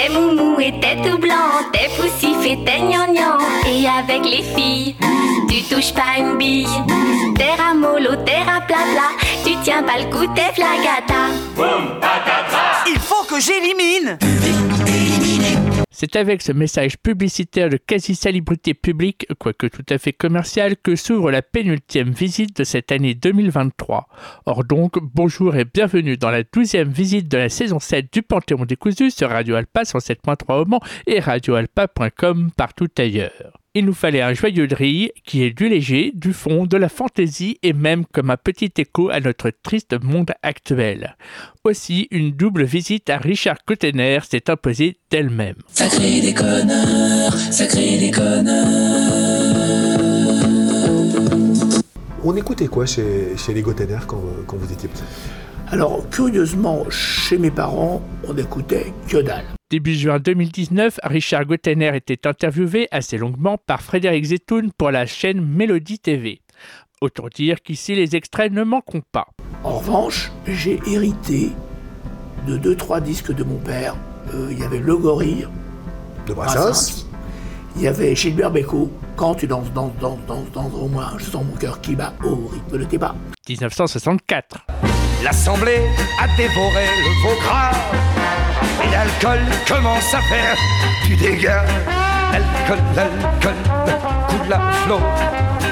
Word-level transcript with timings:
T'es 0.00 0.08
moumou 0.08 0.58
et 0.58 0.72
t'es 0.80 0.96
tout 1.02 1.18
blanc, 1.18 1.60
t'es 1.74 1.90
poussif 1.94 2.38
et 2.46 2.56
t'es 2.64 2.78
gnangnan. 2.78 3.36
Et 3.66 3.86
avec 3.86 4.24
les 4.24 4.42
filles, 4.42 4.94
tu 5.46 5.62
touches 5.64 5.92
pas 5.92 6.16
une 6.18 6.38
bille. 6.38 6.66
Terra 7.36 7.74
mollo, 7.74 8.16
terra 8.24 8.62
plat 8.66 8.76
tu 9.44 9.52
tiens 9.62 9.82
pas 9.82 9.98
le 9.98 10.04
coup, 10.04 10.26
t'es 10.34 10.52
flagata. 10.54 11.34
Il 12.86 12.98
faut 12.98 13.24
que 13.28 13.38
j'élimine 13.40 14.16
c'est 16.00 16.16
avec 16.16 16.40
ce 16.40 16.52
message 16.52 16.96
publicitaire 16.96 17.68
de 17.68 17.76
quasi-salubrité 17.76 18.72
publique, 18.72 19.26
quoique 19.38 19.66
tout 19.66 19.84
à 19.90 19.98
fait 19.98 20.14
commercial, 20.14 20.78
que 20.78 20.96
s'ouvre 20.96 21.30
la 21.30 21.42
pénultième 21.42 22.08
visite 22.08 22.56
de 22.56 22.64
cette 22.64 22.90
année 22.90 23.12
2023. 23.12 24.08
Or 24.46 24.64
donc, 24.64 24.94
bonjour 24.98 25.56
et 25.56 25.66
bienvenue 25.66 26.16
dans 26.16 26.30
la 26.30 26.42
douzième 26.42 26.88
visite 26.88 27.28
de 27.28 27.36
la 27.36 27.50
saison 27.50 27.80
7 27.80 28.10
du 28.14 28.22
Panthéon 28.22 28.64
décousu 28.64 29.10
sur 29.10 29.28
Radio 29.28 29.56
Alpa 29.56 29.82
107.3 29.82 30.62
au 30.62 30.64
Mans 30.64 30.80
et 31.06 31.20
radioalpa.com 31.20 32.50
partout 32.56 32.88
ailleurs. 32.96 33.59
Il 33.72 33.84
nous 33.84 33.94
fallait 33.94 34.20
un 34.20 34.34
joyeux 34.34 34.66
riz 34.68 35.12
qui 35.24 35.44
est 35.44 35.56
du 35.56 35.68
léger, 35.68 36.10
du 36.12 36.32
fond, 36.32 36.66
de 36.66 36.76
la 36.76 36.88
fantaisie 36.88 37.56
et 37.62 37.72
même 37.72 38.04
comme 38.04 38.30
un 38.30 38.36
petit 38.36 38.72
écho 38.78 39.10
à 39.10 39.20
notre 39.20 39.52
triste 39.62 39.94
monde 40.02 40.32
actuel. 40.42 41.16
Aussi, 41.62 42.08
une 42.10 42.32
double 42.32 42.64
visite 42.64 43.08
à 43.10 43.18
Richard 43.18 43.58
Cottener 43.64 44.18
s'est 44.28 44.50
imposée 44.50 44.96
d'elle-même. 45.12 45.54
Sacré 45.68 46.20
déconneur, 46.20 47.32
sacré 47.32 47.96
déconneur. 47.98 48.66
On 52.24 52.34
écoutait 52.34 52.66
quoi 52.66 52.86
chez, 52.86 53.36
chez 53.36 53.54
les 53.54 53.62
Cottener 53.62 54.00
quand, 54.04 54.20
quand 54.48 54.56
vous 54.56 54.72
étiez 54.72 54.88
petit? 54.88 55.04
Alors, 55.68 56.10
curieusement, 56.10 56.90
chez 56.90 57.38
mes 57.38 57.52
parents, 57.52 58.02
on 58.26 58.36
écoutait 58.36 58.92
que 59.06 59.18
dalle. 59.18 59.44
Début 59.70 59.94
juin 59.94 60.18
2019, 60.18 60.98
Richard 61.04 61.44
Gottener 61.44 61.92
était 61.94 62.26
interviewé 62.26 62.88
assez 62.90 63.16
longuement 63.16 63.56
par 63.56 63.82
Frédéric 63.82 64.24
Zetoun 64.24 64.72
pour 64.76 64.90
la 64.90 65.06
chaîne 65.06 65.40
Mélodie 65.40 66.00
TV. 66.00 66.40
Autant 67.00 67.28
dire 67.32 67.62
qu'ici 67.62 67.94
les 67.94 68.16
extraits 68.16 68.52
ne 68.52 68.64
manqueront 68.64 69.02
pas. 69.12 69.28
En 69.62 69.78
revanche, 69.78 70.32
j'ai 70.44 70.80
hérité 70.88 71.50
de 72.48 72.56
deux 72.56 72.74
trois 72.74 73.00
disques 73.00 73.32
de 73.32 73.44
mon 73.44 73.58
père. 73.58 73.94
Euh, 74.34 74.48
il 74.50 74.58
y 74.58 74.64
avait 74.64 74.80
Le 74.80 74.96
Gorille 74.96 75.46
de 76.26 76.34
Brassens. 76.34 77.06
Il 77.76 77.82
y 77.82 77.86
avait 77.86 78.16
Gilbert 78.16 78.50
Bécaud, 78.50 78.90
Quand 79.14 79.36
tu 79.36 79.46
danses, 79.46 79.72
danses, 79.72 79.92
danses, 80.00 80.18
danses, 80.26 80.50
danses 80.52 80.74
au 80.74 80.88
moins, 80.88 81.12
je 81.18 81.26
sens 81.26 81.44
mon 81.44 81.54
cœur 81.54 81.80
qui 81.80 81.94
bat 81.94 82.12
au 82.24 82.48
rythme 82.48 82.76
de 82.76 82.84
tes 82.84 82.98
pas. 82.98 83.14
1964. 83.48 84.66
L'Assemblée 85.22 85.82
a 86.18 86.26
dévoré 86.36 86.86
le 87.04 87.22
veau 87.22 87.36
gras 87.42 87.70
et 88.82 88.90
l'alcool 88.90 89.40
commence 89.68 90.14
à 90.14 90.20
faire 90.22 90.56
du 91.04 91.16
dégât. 91.16 91.64
L'alcool, 92.32 92.84
l'alcool 92.94 93.54
coule 94.28 94.52
à 94.52 94.72
flot. 94.84 95.00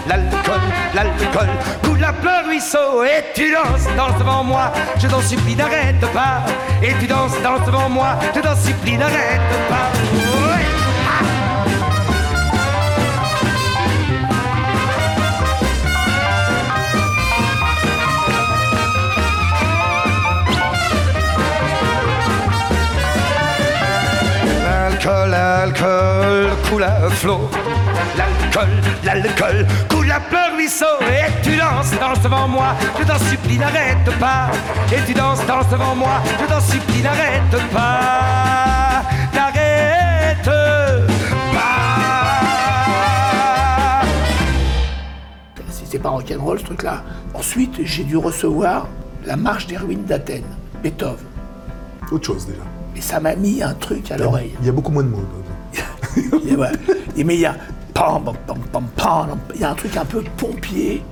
L'alcool, 0.06 0.60
l'alcool 0.94 1.48
coule 1.82 2.04
à 2.04 2.12
plein. 2.12 2.38
Et 2.60 3.22
tu 3.34 3.52
danses, 3.52 3.86
danses 3.96 4.18
devant 4.18 4.42
moi, 4.42 4.72
je 4.98 5.06
t'en 5.06 5.22
supplie, 5.22 5.54
n'arrête 5.54 6.00
pas. 6.12 6.44
Et 6.82 6.92
tu 6.98 7.06
danses, 7.06 7.40
danses 7.42 7.64
devant 7.64 7.88
moi, 7.88 8.18
je 8.34 8.40
t'en 8.40 8.56
supplie, 8.56 8.96
n'arrête 8.96 9.40
pas. 9.68 10.27
Coule 26.68 26.82
à 26.82 27.08
flot. 27.10 27.48
L'alcool, 28.16 28.68
l'alcool 29.04 29.66
coule 29.88 30.10
à 30.10 30.20
plein 30.20 30.54
ruisseau. 30.54 30.84
Et 31.02 31.30
tu 31.42 31.56
danses, 31.56 31.92
danses 31.98 32.20
devant 32.22 32.48
moi, 32.48 32.74
je 32.98 33.04
t'en 33.04 33.18
supplie, 33.18 33.58
n'arrête 33.58 34.10
pas. 34.18 34.50
Et 34.92 35.00
tu 35.06 35.14
danses, 35.14 35.44
danses 35.46 35.68
devant 35.68 35.94
moi, 35.94 36.20
je 36.40 36.46
t'en 36.46 36.60
supplie, 36.60 37.02
n'arrête 37.02 37.70
pas. 37.72 39.02
N'arrête 39.34 40.50
pas. 41.52 41.68
C'est 45.84 45.98
pas 45.98 46.10
rock'n'roll 46.10 46.58
ce 46.58 46.64
truc-là. 46.64 47.02
Ensuite, 47.34 47.80
j'ai 47.84 48.04
dû 48.04 48.16
recevoir 48.16 48.88
la 49.24 49.36
marche 49.36 49.66
des 49.66 49.78
ruines 49.78 50.04
d'Athènes, 50.04 50.44
Beethoven. 50.82 51.24
Autre 52.10 52.26
chose 52.26 52.46
déjà. 52.46 52.60
Et 52.94 53.00
ça 53.00 53.20
m'a 53.20 53.34
mis 53.36 53.62
un 53.62 53.74
truc 53.74 54.10
à 54.10 54.16
l'oreille. 54.16 54.52
Il 54.60 54.66
y 54.66 54.68
a 54.68 54.72
beaucoup 54.72 54.92
moins 54.92 55.02
de 55.02 55.08
mots. 55.08 55.24
Et 56.48 56.56
ouais. 56.56 56.72
Et 57.16 57.24
mais 57.24 57.34
il 57.34 57.40
y 57.40 57.46
a 57.46 57.56
il 59.54 59.60
y 59.60 59.64
a 59.64 59.70
un 59.70 59.74
truc 59.74 59.96
un 59.96 60.04
peu 60.04 60.22
pompier. 60.36 61.02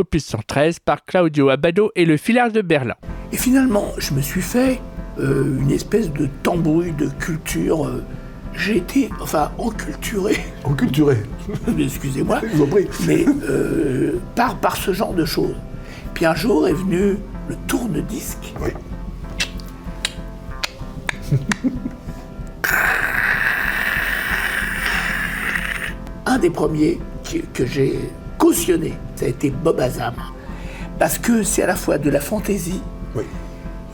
opus 0.00 0.24
113 0.26 0.78
par 0.78 1.04
Claudio 1.04 1.50
Abbado 1.50 1.90
et 1.94 2.04
le 2.04 2.16
Filard 2.16 2.50
de 2.50 2.62
Berlin. 2.62 2.94
Et 3.32 3.36
finalement, 3.36 3.92
je 3.98 4.14
me 4.14 4.20
suis 4.22 4.40
fait 4.42 4.80
euh, 5.18 5.58
une 5.60 5.70
espèce 5.70 6.10
de 6.12 6.28
tambouille 6.42 6.92
de 6.92 7.08
culture. 7.08 7.84
euh, 7.86 8.02
j'ai 8.54 8.78
été, 8.78 9.08
enfin, 9.20 9.52
enculturé, 9.58 10.36
Enculturé. 10.64 11.18
excusez-moi, 11.78 12.40
Je 12.42 12.56
vous 12.56 12.64
en 12.64 12.66
prie. 12.66 12.88
mais 13.06 13.24
euh, 13.48 14.18
par, 14.34 14.56
par 14.56 14.76
ce 14.76 14.92
genre 14.92 15.12
de 15.14 15.24
choses. 15.24 15.54
Puis 16.14 16.26
un 16.26 16.34
jour 16.34 16.66
est 16.66 16.72
venu 16.72 17.18
le 17.48 17.56
tourne-disque. 17.68 18.52
Oui. 18.60 18.70
Un 26.26 26.38
des 26.38 26.50
premiers 26.50 26.98
que 27.54 27.66
j'ai 27.66 27.98
cautionné, 28.36 28.94
ça 29.16 29.26
a 29.26 29.28
été 29.28 29.50
Bob 29.50 29.80
Azam. 29.80 30.14
Parce 30.98 31.18
que 31.18 31.42
c'est 31.42 31.62
à 31.62 31.66
la 31.66 31.76
fois 31.76 31.98
de 31.98 32.10
la 32.10 32.20
fantaisie, 32.20 32.80
Oui. 33.14 33.24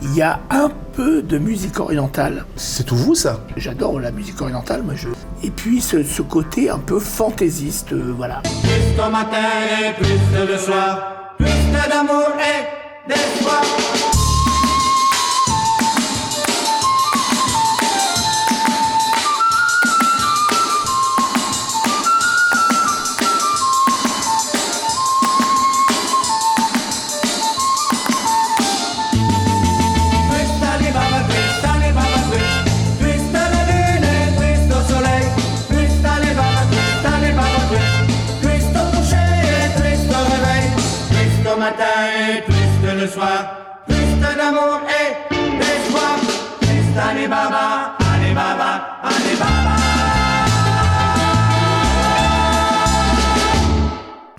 il 0.01 0.13
y 0.15 0.21
a 0.21 0.39
un 0.49 0.69
peu 0.93 1.21
de 1.21 1.37
musique 1.37 1.79
orientale. 1.79 2.45
C'est 2.55 2.85
tout 2.85 2.95
vous 2.95 3.15
ça? 3.15 3.39
J'adore 3.57 3.99
la 3.99 4.11
musique 4.11 4.41
orientale, 4.41 4.83
moi 4.83 4.93
je. 4.95 5.09
Et 5.43 5.49
puis 5.49 5.81
ce, 5.81 6.03
ce 6.03 6.21
côté 6.21 6.69
un 6.69 6.79
peu 6.79 6.99
fantaisiste, 6.99 7.93
euh, 7.93 8.13
voilà. 8.15 8.41
Plus 8.43 8.95
qu'au 9.01 9.09
matin 9.09 9.47
et 9.81 9.93
plus 9.93 10.19
que 10.33 10.51
le 10.51 10.57
soir, 10.57 11.35
plus 11.37 11.47
que 11.47 11.89
d'amour 11.89 12.27
et 12.39 13.09
d'espoir. 13.09 13.61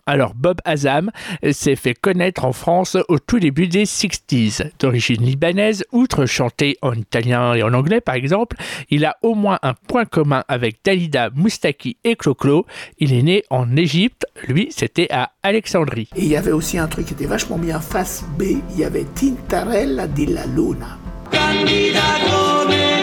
Alors 0.06 0.35
Bob 0.35 0.61
Azam 0.64 1.11
s'est 1.50 1.75
fait 1.75 1.94
connaître 1.94 2.44
en 2.44 2.53
France 2.53 2.97
au 3.08 3.19
tout 3.19 3.41
début 3.41 3.67
des 3.67 3.85
60s. 3.85 4.70
D'origine 4.79 5.23
libanaise, 5.25 5.85
outre 5.91 6.26
chanter 6.26 6.76
en 6.81 6.93
italien 6.93 7.55
et 7.55 7.62
en 7.64 7.75
anglais 7.75 8.00
par 8.00 8.14
exemple, 8.14 8.56
il 8.88 9.05
a 9.05 9.17
au 9.23 9.35
moins 9.35 9.58
un 9.62 9.75
point 9.75 10.05
commun 10.05 10.44
avec 10.47 10.79
Dalida 10.85 11.31
Moustaki 11.35 11.97
et 12.05 12.14
Clo-Clo. 12.14 12.67
Il 12.99 13.12
est 13.12 13.23
né 13.23 13.43
en 13.50 13.76
Égypte, 13.76 14.26
lui 14.47 14.69
c'était 14.70 15.08
à 15.11 15.32
Alexandrie. 15.43 16.09
Et 16.14 16.23
il 16.23 16.29
y 16.29 16.37
avait 16.37 16.52
aussi 16.52 16.79
un 16.79 16.87
truc 16.87 17.06
qui 17.06 17.14
était 17.14 17.26
vachement 17.26 17.59
bien, 17.59 17.81
face 17.81 18.25
B, 18.38 18.44
il 18.70 18.79
y 18.79 18.85
avait 18.85 19.06
Tintarella 19.14 20.06
di 20.06 20.26
la 20.26 20.47
Luna. 20.47 20.99
Candida 21.31 22.00
come 22.29 22.96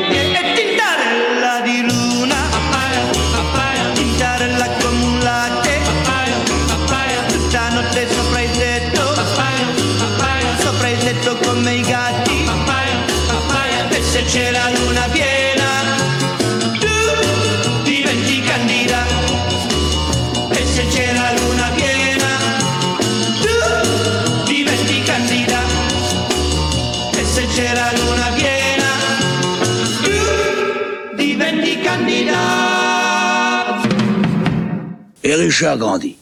Et 35.25 35.35
Richard 35.35 35.77
grandit. 35.77 36.17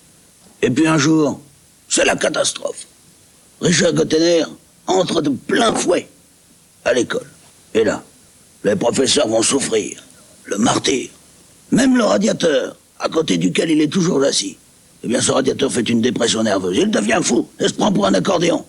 Et 0.62 0.70
puis 0.70 0.88
un 0.88 0.98
jour, 0.98 1.40
c'est 1.90 2.06
la 2.06 2.16
catastrophe. 2.16 2.86
Richard 3.62 3.94
Gottener 3.94 4.44
entre 4.88 5.22
de 5.22 5.30
plein 5.30 5.74
fouet 5.74 6.08
à 6.86 6.94
l'école. 6.94 7.28
Et 7.74 7.84
là, 7.84 8.04
les 8.64 8.76
professeurs 8.76 9.28
vont 9.28 9.42
souffrir, 9.42 10.04
le 10.46 10.58
martyr. 10.58 11.10
Même 11.72 11.98
le 11.98 12.04
radiateur, 12.04 12.76
à 13.00 13.10
côté 13.10 13.38
duquel 13.38 13.72
il 13.72 13.82
est 13.82 13.92
toujours 13.92 14.24
assis, 14.24 14.58
eh 15.04 15.08
bien 15.08 15.22
ce 15.22 15.32
radiateur 15.32 15.72
fait 15.72 15.88
une 15.90 16.02
dépression 16.02 16.44
nerveuse. 16.44 16.78
Il 16.78 16.92
devient 16.92 17.20
fou 17.24 17.48
et 17.60 17.68
se 17.68 17.74
prend 17.74 17.92
pour 17.92 18.06
un 18.06 18.14
accordéon. 18.14 18.66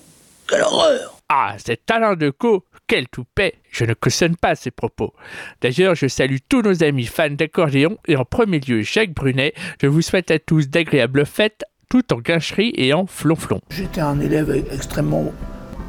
Quelle 0.47 0.61
horreur 0.61 1.19
Ah, 1.29 1.55
c'est 1.63 1.85
talent 1.85 2.15
de 2.15 2.31
co 2.31 2.63
quel 2.87 3.07
toupet 3.07 3.55
Je 3.71 3.85
ne 3.85 3.93
cautionne 3.93 4.35
pas 4.35 4.55
ces 4.55 4.71
propos. 4.71 5.13
D'ailleurs, 5.61 5.95
je 5.95 6.07
salue 6.07 6.37
tous 6.49 6.61
nos 6.61 6.83
amis 6.83 7.05
fans 7.05 7.29
d'accordéon 7.29 7.97
et 8.07 8.17
en 8.17 8.25
premier 8.25 8.59
lieu 8.59 8.81
Jacques 8.81 9.13
Brunet. 9.13 9.53
Je 9.81 9.87
vous 9.87 10.01
souhaite 10.01 10.31
à 10.31 10.39
tous 10.39 10.67
d'agréables 10.67 11.25
fêtes, 11.25 11.63
tout 11.89 12.13
en 12.13 12.17
gâcherie 12.17 12.73
et 12.75 12.93
en 12.93 13.05
flonflon. 13.07 13.61
J'étais 13.69 14.01
un 14.01 14.19
élève 14.19 14.65
extrêmement, 14.71 15.31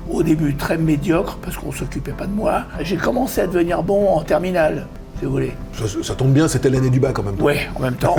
au 0.08 0.22
début, 0.22 0.54
très 0.54 0.78
médiocre, 0.78 1.38
parce 1.42 1.56
qu'on 1.56 1.72
s'occupait 1.72 2.12
pas 2.12 2.26
de 2.26 2.32
moi. 2.32 2.66
J'ai 2.80 2.96
commencé 2.96 3.40
à 3.40 3.48
devenir 3.48 3.82
bon 3.82 4.08
en 4.08 4.22
terminale, 4.22 4.86
si 5.18 5.24
vous 5.24 5.32
voulez. 5.32 5.52
Ça, 5.72 5.84
ça 6.02 6.14
tombe 6.14 6.32
bien, 6.32 6.46
c'était 6.46 6.70
l'année 6.70 6.90
du 6.90 7.00
bac 7.00 7.18
en 7.18 7.24
même 7.24 7.36
temps. 7.36 7.44
Ouais, 7.44 7.68
en 7.74 7.80
même 7.80 7.96
temps, 7.96 8.16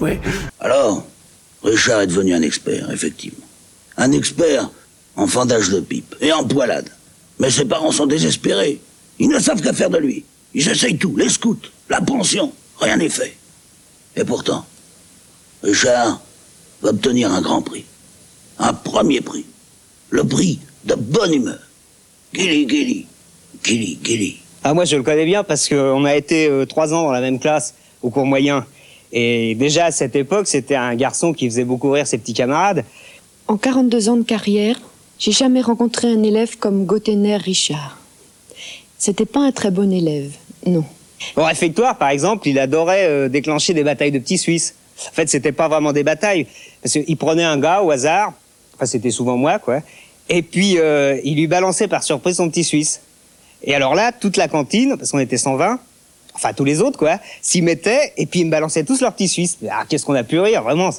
ouais. 0.00 0.20
Alors, 0.60 1.04
Richard 1.62 2.00
est 2.00 2.06
devenu 2.06 2.32
un 2.32 2.42
expert, 2.42 2.90
effectivement. 2.90 3.44
Un 3.98 4.12
expert 4.12 4.70
en 5.16 5.26
fendage 5.26 5.68
de 5.70 5.80
pipe 5.80 6.14
et 6.20 6.32
en 6.32 6.44
poilade. 6.44 6.88
Mais 7.38 7.50
ses 7.50 7.64
parents 7.64 7.92
sont 7.92 8.06
désespérés. 8.06 8.80
Ils 9.18 9.28
ne 9.28 9.38
savent 9.38 9.62
qu'à 9.62 9.72
faire 9.72 9.90
de 9.90 9.98
lui. 9.98 10.24
Ils 10.54 10.68
essayent 10.68 10.96
tout, 10.96 11.16
les 11.16 11.28
scouts, 11.28 11.58
la 11.88 12.00
pension, 12.00 12.52
rien 12.80 12.96
n'est 12.96 13.08
fait. 13.08 13.36
Et 14.16 14.24
pourtant, 14.24 14.64
Richard 15.62 16.20
va 16.82 16.90
obtenir 16.90 17.32
un 17.32 17.40
grand 17.40 17.62
prix. 17.62 17.84
Un 18.58 18.72
premier 18.72 19.20
prix. 19.20 19.44
Le 20.10 20.24
prix 20.24 20.58
de 20.84 20.94
bonne 20.94 21.34
humeur. 21.34 21.58
Gilly, 22.32 22.68
Gilly, 22.68 23.06
Gilly, 23.62 23.98
Gilly. 24.02 24.38
Ah, 24.64 24.74
moi, 24.74 24.84
je 24.84 24.96
le 24.96 25.02
connais 25.02 25.24
bien 25.24 25.44
parce 25.44 25.68
qu'on 25.68 26.04
a 26.04 26.14
été 26.16 26.48
euh, 26.48 26.66
trois 26.66 26.92
ans 26.92 27.04
dans 27.04 27.12
la 27.12 27.20
même 27.20 27.38
classe 27.38 27.74
au 28.02 28.10
cours 28.10 28.26
moyen. 28.26 28.66
Et 29.12 29.54
déjà, 29.54 29.86
à 29.86 29.90
cette 29.90 30.16
époque, 30.16 30.46
c'était 30.46 30.74
un 30.74 30.94
garçon 30.94 31.32
qui 31.32 31.48
faisait 31.48 31.64
beaucoup 31.64 31.90
rire 31.90 32.06
ses 32.06 32.18
petits 32.18 32.34
camarades. 32.34 32.84
En 33.46 33.56
42 33.56 34.08
ans 34.08 34.16
de 34.16 34.24
carrière, 34.24 34.78
j'ai 35.18 35.32
jamais 35.32 35.60
rencontré 35.60 36.08
un 36.08 36.22
élève 36.22 36.56
comme 36.58 36.86
Gottener 36.86 37.36
Richard. 37.36 37.98
C'était 38.98 39.26
pas 39.26 39.40
un 39.40 39.52
très 39.52 39.70
bon 39.70 39.92
élève, 39.92 40.32
non. 40.66 40.84
Au 41.36 41.44
réfectoire, 41.44 41.98
par 41.98 42.10
exemple, 42.10 42.48
il 42.48 42.58
adorait 42.58 43.06
euh, 43.06 43.28
déclencher 43.28 43.74
des 43.74 43.82
batailles 43.84 44.12
de 44.12 44.18
petits 44.18 44.38
Suisses. 44.38 44.74
En 45.08 45.12
fait, 45.12 45.28
c'était 45.28 45.52
pas 45.52 45.68
vraiment 45.68 45.92
des 45.92 46.02
batailles. 46.04 46.46
Parce 46.82 46.92
qu'il 46.92 47.16
prenait 47.16 47.44
un 47.44 47.58
gars 47.58 47.82
au 47.82 47.90
hasard, 47.90 48.32
enfin, 48.74 48.86
c'était 48.86 49.10
souvent 49.10 49.36
moi, 49.36 49.58
quoi. 49.58 49.80
Et 50.28 50.42
puis, 50.42 50.78
euh, 50.78 51.18
il 51.24 51.36
lui 51.36 51.46
balançait 51.46 51.88
par 51.88 52.02
surprise 52.02 52.36
son 52.36 52.48
petit 52.50 52.64
Suisse. 52.64 53.00
Et 53.62 53.74
alors 53.74 53.94
là, 53.94 54.12
toute 54.12 54.36
la 54.36 54.46
cantine, 54.46 54.96
parce 54.96 55.10
qu'on 55.10 55.18
était 55.18 55.38
120, 55.38 55.80
enfin 56.34 56.52
tous 56.52 56.64
les 56.64 56.80
autres, 56.80 56.98
quoi, 56.98 57.18
s'y 57.42 57.62
mettaient 57.62 58.12
et 58.16 58.26
puis 58.26 58.40
ils 58.40 58.44
me 58.46 58.50
balançaient 58.50 58.84
tous 58.84 59.00
leurs 59.00 59.12
petits 59.12 59.28
Suisses. 59.28 59.58
Ah, 59.70 59.84
qu'est-ce 59.88 60.04
qu'on 60.04 60.14
a 60.14 60.22
pu 60.24 60.38
rire, 60.38 60.62
vraiment. 60.62 60.90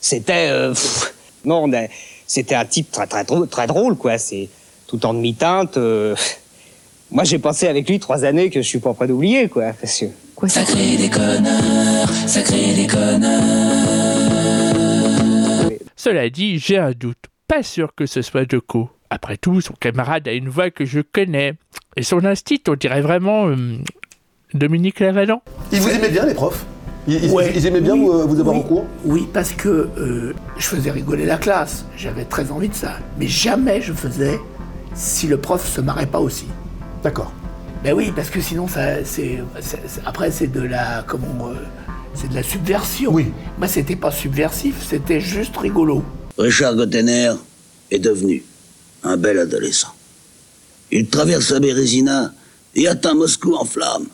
C'était. 0.00 0.48
euh, 0.48 0.74
non, 1.44 1.64
on 1.64 1.72
a- 1.74 1.86
c'était 2.32 2.54
un 2.54 2.64
type 2.64 2.92
très, 2.92 3.08
très, 3.08 3.24
drôle- 3.24 3.48
très 3.48 3.66
drôle, 3.66 3.96
quoi. 3.96 4.16
C'est 4.16 4.48
tout 4.86 5.04
en 5.04 5.14
demi-teinte. 5.14 5.76
euh, 5.78 6.14
Moi, 7.10 7.24
j'ai 7.24 7.40
pensé 7.40 7.66
avec 7.66 7.88
lui 7.88 7.98
trois 7.98 8.24
années 8.24 8.50
que 8.50 8.62
je 8.62 8.68
suis 8.68 8.78
pas 8.78 8.94
prêt 8.94 9.08
d'oublier, 9.08 9.48
quoi. 9.48 9.72
Parce 9.80 9.98
que. 9.98 10.04
Quoi, 10.36 10.48
ça 10.48 10.64
Sacré 10.64 10.96
déconneur, 10.96 12.08
sacré 12.26 12.72
déconneur. 12.72 13.42
Cela 15.96 16.30
dit, 16.30 16.58
j'ai 16.60 16.78
un 16.78 16.92
doute. 16.92 17.18
Pas 17.48 17.64
sûr 17.64 17.92
que 17.96 18.06
ce 18.06 18.22
soit 18.22 18.44
Decaux. 18.44 18.88
Après 19.10 19.36
tout, 19.36 19.60
son 19.60 19.74
camarade 19.74 20.28
a 20.28 20.32
une 20.32 20.48
voix 20.48 20.70
que 20.70 20.84
je 20.84 21.00
connais. 21.00 21.54
Et 21.96 22.04
son 22.04 22.24
instinct, 22.24 22.62
on 22.68 22.74
dirait 22.76 23.00
vraiment 23.00 23.48
euh, 23.48 23.56
Dominique 24.54 25.00
Lavallant. 25.00 25.42
Ils 25.72 25.80
vous 25.80 25.88
aimaient 25.90 26.08
bien, 26.10 26.24
les 26.26 26.34
profs? 26.34 26.64
Ils, 27.08 27.24
ils- 27.24 27.30
Ouais. 27.30 27.52
ils 27.54 27.66
aimaient 27.66 27.80
bien 27.80 27.94
Oui, 27.94 28.00
vous, 28.00 28.28
vous 28.28 28.40
avoir 28.40 28.54
oui, 28.56 28.60
en 28.62 28.64
cours 28.64 28.86
Oui, 29.04 29.28
parce 29.32 29.52
que 29.52 29.88
euh, 29.98 30.34
je 30.58 30.66
faisais 30.66 30.90
rigoler 30.90 31.24
la 31.26 31.36
classe. 31.38 31.84
J'avais 31.96 32.24
très 32.24 32.50
envie 32.50 32.68
de 32.68 32.74
ça. 32.74 32.96
Mais 33.18 33.26
jamais 33.28 33.80
je 33.82 33.92
faisais 33.92 34.38
si 34.94 35.26
le 35.26 35.36
prof 35.38 35.66
se 35.66 35.80
marrait 35.80 36.06
pas 36.06 36.20
aussi. 36.20 36.46
D'accord. 37.02 37.32
Ben 37.82 37.94
oui, 37.94 38.12
parce 38.14 38.28
que 38.28 38.40
sinon, 38.40 38.68
ça, 38.68 39.04
c'est- 39.04 39.38
après, 40.04 40.30
c'est 40.30 40.48
de 40.48 40.60
la, 40.60 41.02
comment, 41.06 41.48
euh, 41.48 41.54
c'est 42.14 42.28
de 42.28 42.34
la 42.34 42.42
subversion. 42.42 43.10
Oui. 43.12 43.32
Moi, 43.58 43.68
c'était 43.68 43.96
pas 43.96 44.10
subversif, 44.10 44.74
c'était 44.86 45.20
juste 45.20 45.56
rigolo. 45.56 46.02
Richard 46.36 46.74
Gottener 46.76 47.32
est 47.90 47.98
devenu 47.98 48.44
un 49.02 49.16
bel 49.16 49.38
adolescent. 49.38 49.94
Il 50.92 51.06
traverse 51.08 51.50
la 51.52 51.60
Bérésina 51.60 52.32
et 52.74 52.86
atteint 52.88 53.14
Moscou 53.14 53.54
en 53.54 53.64
flammes. 53.64 54.06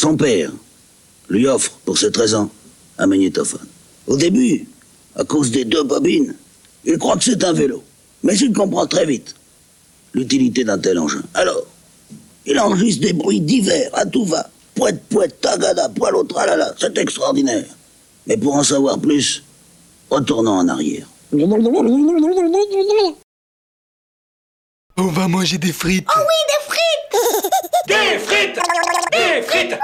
Son 0.00 0.16
père 0.16 0.50
lui 1.28 1.46
offre, 1.46 1.72
pour 1.84 1.98
ses 1.98 2.10
13 2.10 2.34
ans, 2.34 2.50
un 2.96 3.06
magnétophone. 3.06 3.66
Au 4.06 4.16
début, 4.16 4.66
à 5.14 5.24
cause 5.24 5.50
des 5.50 5.66
deux 5.66 5.82
bobines, 5.82 6.34
il 6.86 6.96
croit 6.96 7.18
que 7.18 7.24
c'est 7.24 7.44
un 7.44 7.52
vélo. 7.52 7.84
Mais 8.22 8.34
il 8.38 8.50
comprend 8.54 8.86
très 8.86 9.04
vite 9.04 9.34
l'utilité 10.14 10.64
d'un 10.64 10.78
tel 10.78 10.98
engin. 10.98 11.20
Alors, 11.34 11.66
il 12.46 12.58
enregistre 12.58 13.02
des 13.02 13.12
bruits 13.12 13.42
divers, 13.42 13.90
à 13.92 14.06
tout 14.06 14.24
va. 14.24 14.48
Poète, 14.74 15.02
poète, 15.10 15.38
tagada, 15.38 15.90
poil 15.90 16.16
au 16.16 16.24
tralala. 16.24 16.74
C'est 16.78 16.96
extraordinaire. 16.96 17.66
Mais 18.26 18.38
pour 18.38 18.54
en 18.54 18.62
savoir 18.62 18.98
plus, 18.98 19.44
retournons 20.08 20.60
en 20.60 20.68
arrière. 20.68 21.06
On 24.96 25.08
va 25.08 25.28
manger 25.28 25.58
des 25.58 25.74
frites. 25.74 26.06
Des 26.06 26.59
frites 27.86 28.58
Des 29.12 29.42
frites 29.42 29.78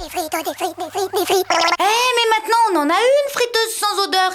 Des 0.00 0.10
frites, 0.10 0.32
des 0.32 0.54
frites, 0.54 0.76
des 0.78 0.90
frites, 0.90 1.10
des 1.12 1.26
frites. 1.26 1.46
Eh, 1.50 1.84
mais 2.16 2.28
maintenant, 2.30 2.62
on 2.72 2.76
en 2.78 2.88
a 2.88 2.98
une 2.98 3.30
friteuse 3.30 3.74
sans 3.76 4.04
odeur. 4.04 4.32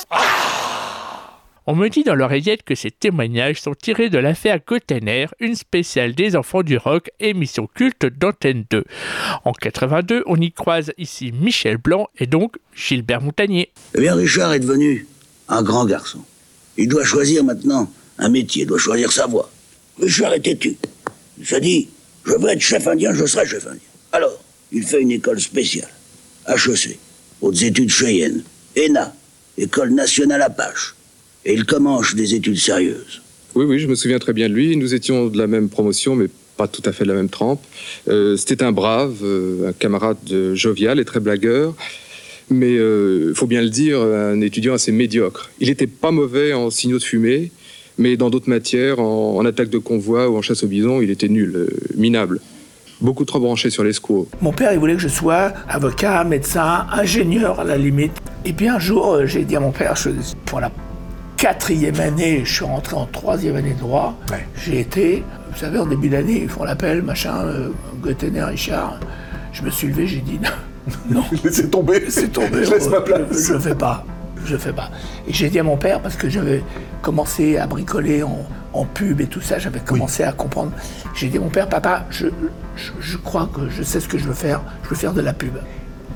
On 1.65 1.75
me 1.75 1.87
dit 1.89 2.03
dans 2.03 2.15
l'oreillette 2.15 2.63
que 2.63 2.75
ces 2.75 2.91
témoignages 2.91 3.61
sont 3.61 3.73
tirés 3.73 4.09
de 4.09 4.17
l'affaire 4.17 4.59
Gottener, 4.65 5.27
une 5.39 5.55
spéciale 5.55 6.13
des 6.13 6.35
enfants 6.35 6.61
du 6.61 6.77
rock, 6.77 7.09
émission 7.19 7.67
culte 7.73 8.05
d'Antenne 8.05 8.65
2. 8.69 8.83
En 9.45 9.53
82, 9.53 10.23
on 10.25 10.35
y 10.37 10.51
croise 10.51 10.91
ici 10.97 11.31
Michel 11.31 11.77
Blanc 11.77 12.09
et 12.19 12.27
donc 12.27 12.57
Gilbert 12.75 13.21
Montagnier. 13.21 13.71
Eh 13.95 14.01
bien, 14.01 14.15
Richard 14.15 14.53
est 14.53 14.59
devenu 14.59 15.07
un 15.47 15.63
grand 15.63 15.85
garçon. 15.85 16.19
Il 16.75 16.89
doit 16.89 17.05
choisir 17.05 17.43
maintenant 17.45 17.89
un 18.19 18.29
métier, 18.29 18.63
il 18.63 18.67
doit 18.67 18.79
choisir 18.79 19.11
sa 19.11 19.25
voie. 19.27 19.49
Richard 20.01 20.33
est 20.33 20.41
têtu. 20.41 20.77
Il 21.39 21.45
se 21.45 21.55
dit, 21.55 21.89
je 22.25 22.33
veux 22.33 22.49
être 22.49 22.61
chef 22.61 22.87
indien, 22.87 23.13
je 23.13 23.25
serai 23.25 23.47
chef 23.47 23.65
indien. 23.67 23.79
Alors, 24.11 24.43
il 24.71 24.83
fait 24.83 25.01
une 25.01 25.11
école 25.11 25.39
spéciale, 25.39 25.89
HEC, 26.47 26.97
hautes 27.41 27.61
études 27.61 27.89
Cheyenne, 27.89 28.43
ENA, 28.77 29.13
École 29.57 29.91
nationale 29.91 30.41
Apache. 30.41 30.95
Et 31.45 31.53
il 31.53 31.65
commence 31.65 32.15
des 32.15 32.33
études 32.33 32.57
sérieuses. 32.57 33.21
Oui, 33.55 33.65
oui, 33.65 33.79
je 33.79 33.87
me 33.87 33.95
souviens 33.95 34.17
très 34.17 34.33
bien 34.33 34.49
de 34.49 34.53
lui. 34.53 34.75
Nous 34.77 34.95
étions 34.95 35.27
de 35.27 35.37
la 35.37 35.45
même 35.47 35.69
promotion, 35.69 36.15
mais 36.15 36.27
pas 36.57 36.67
tout 36.67 36.81
à 36.85 36.91
fait 36.91 37.03
de 37.03 37.09
la 37.09 37.15
même 37.15 37.29
trempe. 37.29 37.61
Euh, 38.07 38.35
C'était 38.37 38.63
un 38.63 38.71
brave, 38.71 39.17
euh, 39.23 39.69
un 39.69 39.73
camarade 39.73 40.17
euh, 40.31 40.55
jovial 40.55 40.99
et 40.99 41.05
très 41.05 41.19
blagueur. 41.19 41.75
Mais 42.49 42.73
il 42.73 43.33
faut 43.35 43.47
bien 43.47 43.61
le 43.61 43.69
dire, 43.69 44.01
un 44.01 44.41
étudiant 44.41 44.73
assez 44.73 44.91
médiocre. 44.91 45.49
Il 45.59 45.69
n'était 45.69 45.87
pas 45.87 46.11
mauvais 46.11 46.51
en 46.51 46.69
signaux 46.69 46.97
de 46.97 47.03
fumée, 47.03 47.51
mais 47.97 48.17
dans 48.17 48.29
d'autres 48.29 48.49
matières, 48.49 48.99
en, 48.99 49.37
en 49.37 49.45
attaque 49.45 49.69
de 49.69 49.77
convoi 49.77 50.29
ou 50.29 50.37
en 50.37 50.41
chasse 50.41 50.63
au 50.63 50.67
bison, 50.67 51.01
il 51.01 51.09
était 51.09 51.29
nul, 51.29 51.53
euh, 51.55 51.67
minable. 51.95 52.39
Beaucoup 53.01 53.25
trop 53.25 53.39
branché 53.39 53.69
sur 53.69 53.83
les 53.83 53.91
squaws. 53.93 54.27
Mon 54.41 54.51
père, 54.53 54.71
il 54.71 54.79
voulait 54.79 54.93
que 54.95 55.01
je 55.01 55.07
sois 55.09 55.51
avocat, 55.67 56.23
médecin, 56.23 56.85
ingénieur 56.91 57.59
à 57.59 57.63
la 57.65 57.77
limite. 57.77 58.13
Et 58.45 58.53
puis 58.53 58.67
un 58.69 58.79
jour, 58.79 59.13
euh, 59.15 59.25
j'ai 59.25 59.43
dit 59.43 59.55
à 59.55 59.59
mon 59.59 59.71
père, 59.71 59.95
je- 59.95 60.09
pour 60.45 60.59
la 60.61 60.71
quatrième 61.37 61.99
année, 61.99 62.41
je 62.45 62.53
suis 62.53 62.65
rentré 62.65 62.95
en 62.95 63.05
troisième 63.05 63.55
année 63.57 63.73
de 63.73 63.79
droit. 63.79 64.17
J'ai 64.63 64.79
été, 64.79 65.23
vous 65.51 65.57
savez, 65.59 65.79
en 65.79 65.85
début 65.85 66.07
d'année, 66.09 66.41
ils 66.43 66.49
font 66.49 66.63
l'appel, 66.63 67.01
machin, 67.01 67.41
euh, 67.43 67.69
Gottener, 68.01 68.43
Richard. 68.43 68.99
Je 69.51 69.61
me 69.63 69.69
suis 69.69 69.87
levé, 69.89 70.07
j'ai 70.07 70.21
dit 70.21 70.39
non. 70.41 71.15
non. 71.19 71.23
Laissez 71.43 71.69
tomber. 71.69 71.99
Laissez 71.99 72.29
tomber. 72.29 72.63
Je 72.63 72.71
laisse 72.71 72.87
ma 72.89 73.01
place. 73.01 73.19
Je, 73.31 73.53
je 73.53 73.59
fais 73.59 73.75
pas. 73.75 74.05
Je 74.45 74.57
fais 74.57 74.73
pas. 74.73 74.91
Et 75.27 75.33
j'ai 75.33 75.49
dit 75.49 75.59
à 75.59 75.63
mon 75.63 75.77
père, 75.77 76.01
parce 76.01 76.15
que 76.15 76.29
j'avais 76.29 76.63
commencé 77.01 77.57
à 77.57 77.67
bricoler 77.67 78.23
en, 78.23 78.45
en 78.73 78.85
pub 78.85 79.21
et 79.21 79.27
tout 79.27 79.41
ça, 79.41 79.59
j'avais 79.59 79.79
commencé 79.79 80.23
à 80.23 80.31
comprendre. 80.33 80.71
J'ai 81.15 81.27
dit 81.29 81.37
à 81.37 81.41
mon 81.41 81.49
père, 81.49 81.69
papa, 81.69 82.05
je, 82.09 82.27
je, 82.75 82.91
je 82.99 83.17
crois 83.17 83.49
que 83.53 83.69
je 83.69 83.83
sais 83.83 83.99
ce 83.99 84.07
que 84.07 84.17
je 84.17 84.25
veux 84.25 84.33
faire. 84.33 84.61
Je 84.83 84.89
veux 84.89 84.95
faire 84.95 85.13
de 85.13 85.21
la 85.21 85.33
pub. 85.33 85.53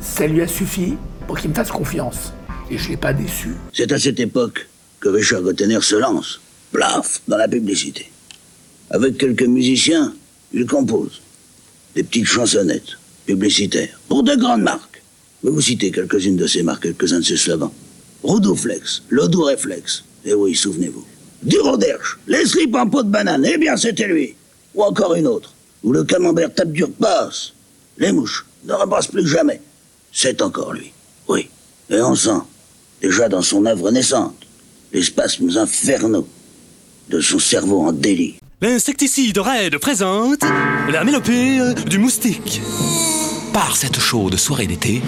Ça 0.02 0.28
lui 0.28 0.42
a 0.42 0.48
suffi 0.48 0.96
pour 1.28 1.38
qu'il 1.40 1.50
me 1.50 1.56
fasse 1.56 1.72
confiance. 1.72 2.34
Et 2.70 2.78
je 2.78 2.86
ne 2.86 2.90
l'ai 2.92 2.98
pas 2.98 3.14
déçu. 3.14 3.56
C'est 3.74 3.92
à 3.92 4.00
cette 4.00 4.20
époque 4.20 4.68
que 5.00 5.10
Richard 5.10 5.42
Gottener 5.42 5.80
se 5.82 5.96
lance, 5.96 6.42
plaf, 6.72 7.22
dans 7.28 7.38
la 7.38 7.48
publicité. 7.48 8.12
Avec 8.90 9.18
quelques 9.18 9.44
musiciens, 9.44 10.14
il 10.54 10.66
compose 10.66 11.22
des 11.96 12.04
petites 12.04 12.26
chansonnettes. 12.26 12.98
publicitaires, 13.26 14.00
pour 14.08 14.24
de 14.24 14.36
grandes 14.36 14.62
marques. 14.62 15.02
Mais 15.44 15.52
vous 15.52 15.60
citez 15.62 15.92
quelques-unes 15.92 16.38
de 16.38 16.48
ces 16.48 16.64
marques, 16.64 16.84
quelques-uns 16.84 17.20
de 17.20 17.26
ces 17.26 17.36
slogans. 17.38 17.72
Rodoflex, 18.28 19.04
l'Odoreflex, 19.10 20.04
eh 20.26 20.34
oui, 20.34 20.54
souvenez-vous. 20.54 21.06
Duroderche, 21.44 22.20
les 22.28 22.46
slips 22.46 22.76
en 22.76 22.90
peau 22.90 23.02
de 23.02 23.10
banane, 23.10 23.46
eh 23.46 23.58
bien 23.58 23.78
c'était 23.78 24.08
lui. 24.08 24.36
Ou 24.76 24.84
encore 24.84 25.16
une 25.16 25.28
autre, 25.28 25.54
où 25.82 25.94
le 25.94 26.04
camembert 26.04 26.54
tape 26.54 26.74
dur 26.74 26.90
passe. 27.00 27.54
Les 27.98 28.12
mouches 28.12 28.46
ne 28.66 28.74
repassent 28.74 29.08
plus 29.08 29.26
jamais. 29.26 29.62
C'est 30.12 30.42
encore 30.42 30.74
lui, 30.74 30.92
oui. 31.30 31.50
Et 31.90 32.02
on 32.02 32.16
sent, 32.16 32.42
déjà 33.02 33.30
dans 33.30 33.42
son 33.42 33.66
œuvre 33.66 33.92
naissante, 33.92 34.36
les 34.92 35.04
spasmes 35.04 35.50
infernaux 35.58 36.28
de 37.10 37.22
son 37.22 37.40
cerveau 37.40 37.84
en 37.84 37.94
délit. 37.94 38.36
L'insecticide 38.62 39.38
Raid 39.38 39.78
présente 39.78 40.44
la 40.92 41.06
mélopée 41.06 41.60
du 41.88 41.98
moustique. 41.98 42.62
Par 43.58 43.76
cette 43.76 44.00
chaude 44.00 44.36
soirée 44.38 44.68
d'été, 44.68 45.02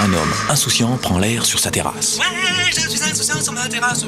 un 0.00 0.12
homme 0.12 0.32
insouciant 0.50 0.98
prend 0.98 1.18
l'air 1.18 1.46
sur 1.46 1.58
sa 1.58 1.70
terrasse. 1.70 2.18
Ouais, 2.18 2.70
je 2.70 2.90
suis 2.90 3.02
insouciant 3.02 3.40
sur 3.40 3.54
ma 3.54 3.66
terrasse. 3.68 4.04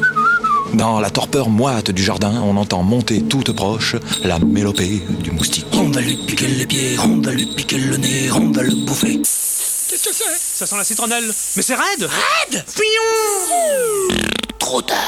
Dans 0.75 1.00
la 1.00 1.09
torpeur 1.09 1.49
moite 1.49 1.90
du 1.90 2.02
jardin, 2.02 2.42
on 2.42 2.59
entend 2.59 2.83
monter 2.83 3.23
toute 3.23 3.50
proche 3.52 3.97
la 4.25 4.38
mélopée 4.40 5.02
du 5.21 5.30
moustique. 5.30 5.64
On 5.73 5.88
va 5.88 6.02
lui 6.02 6.18
piquer 6.26 6.49
les 6.49 6.66
pieds, 6.66 6.99
on 6.99 7.23
va 7.23 7.33
lui 7.33 7.47
piquer 7.47 7.78
le 7.78 7.97
nez, 7.97 8.30
on 8.30 8.52
va 8.52 8.62
le 8.62 8.75
bouffer. 8.75 9.23
Qu'est-ce 9.23 10.04
que 10.11 10.14
c'est? 10.14 10.37
Ça 10.37 10.66
sent 10.66 10.76
la 10.76 10.85
citronnelle. 10.85 11.25
Mais 11.57 11.62
c'est 11.62 11.75
Raid 11.75 12.02
Raid 12.02 12.64
Fillon 12.68 14.18
Trop 14.59 14.83
tard. 14.83 14.99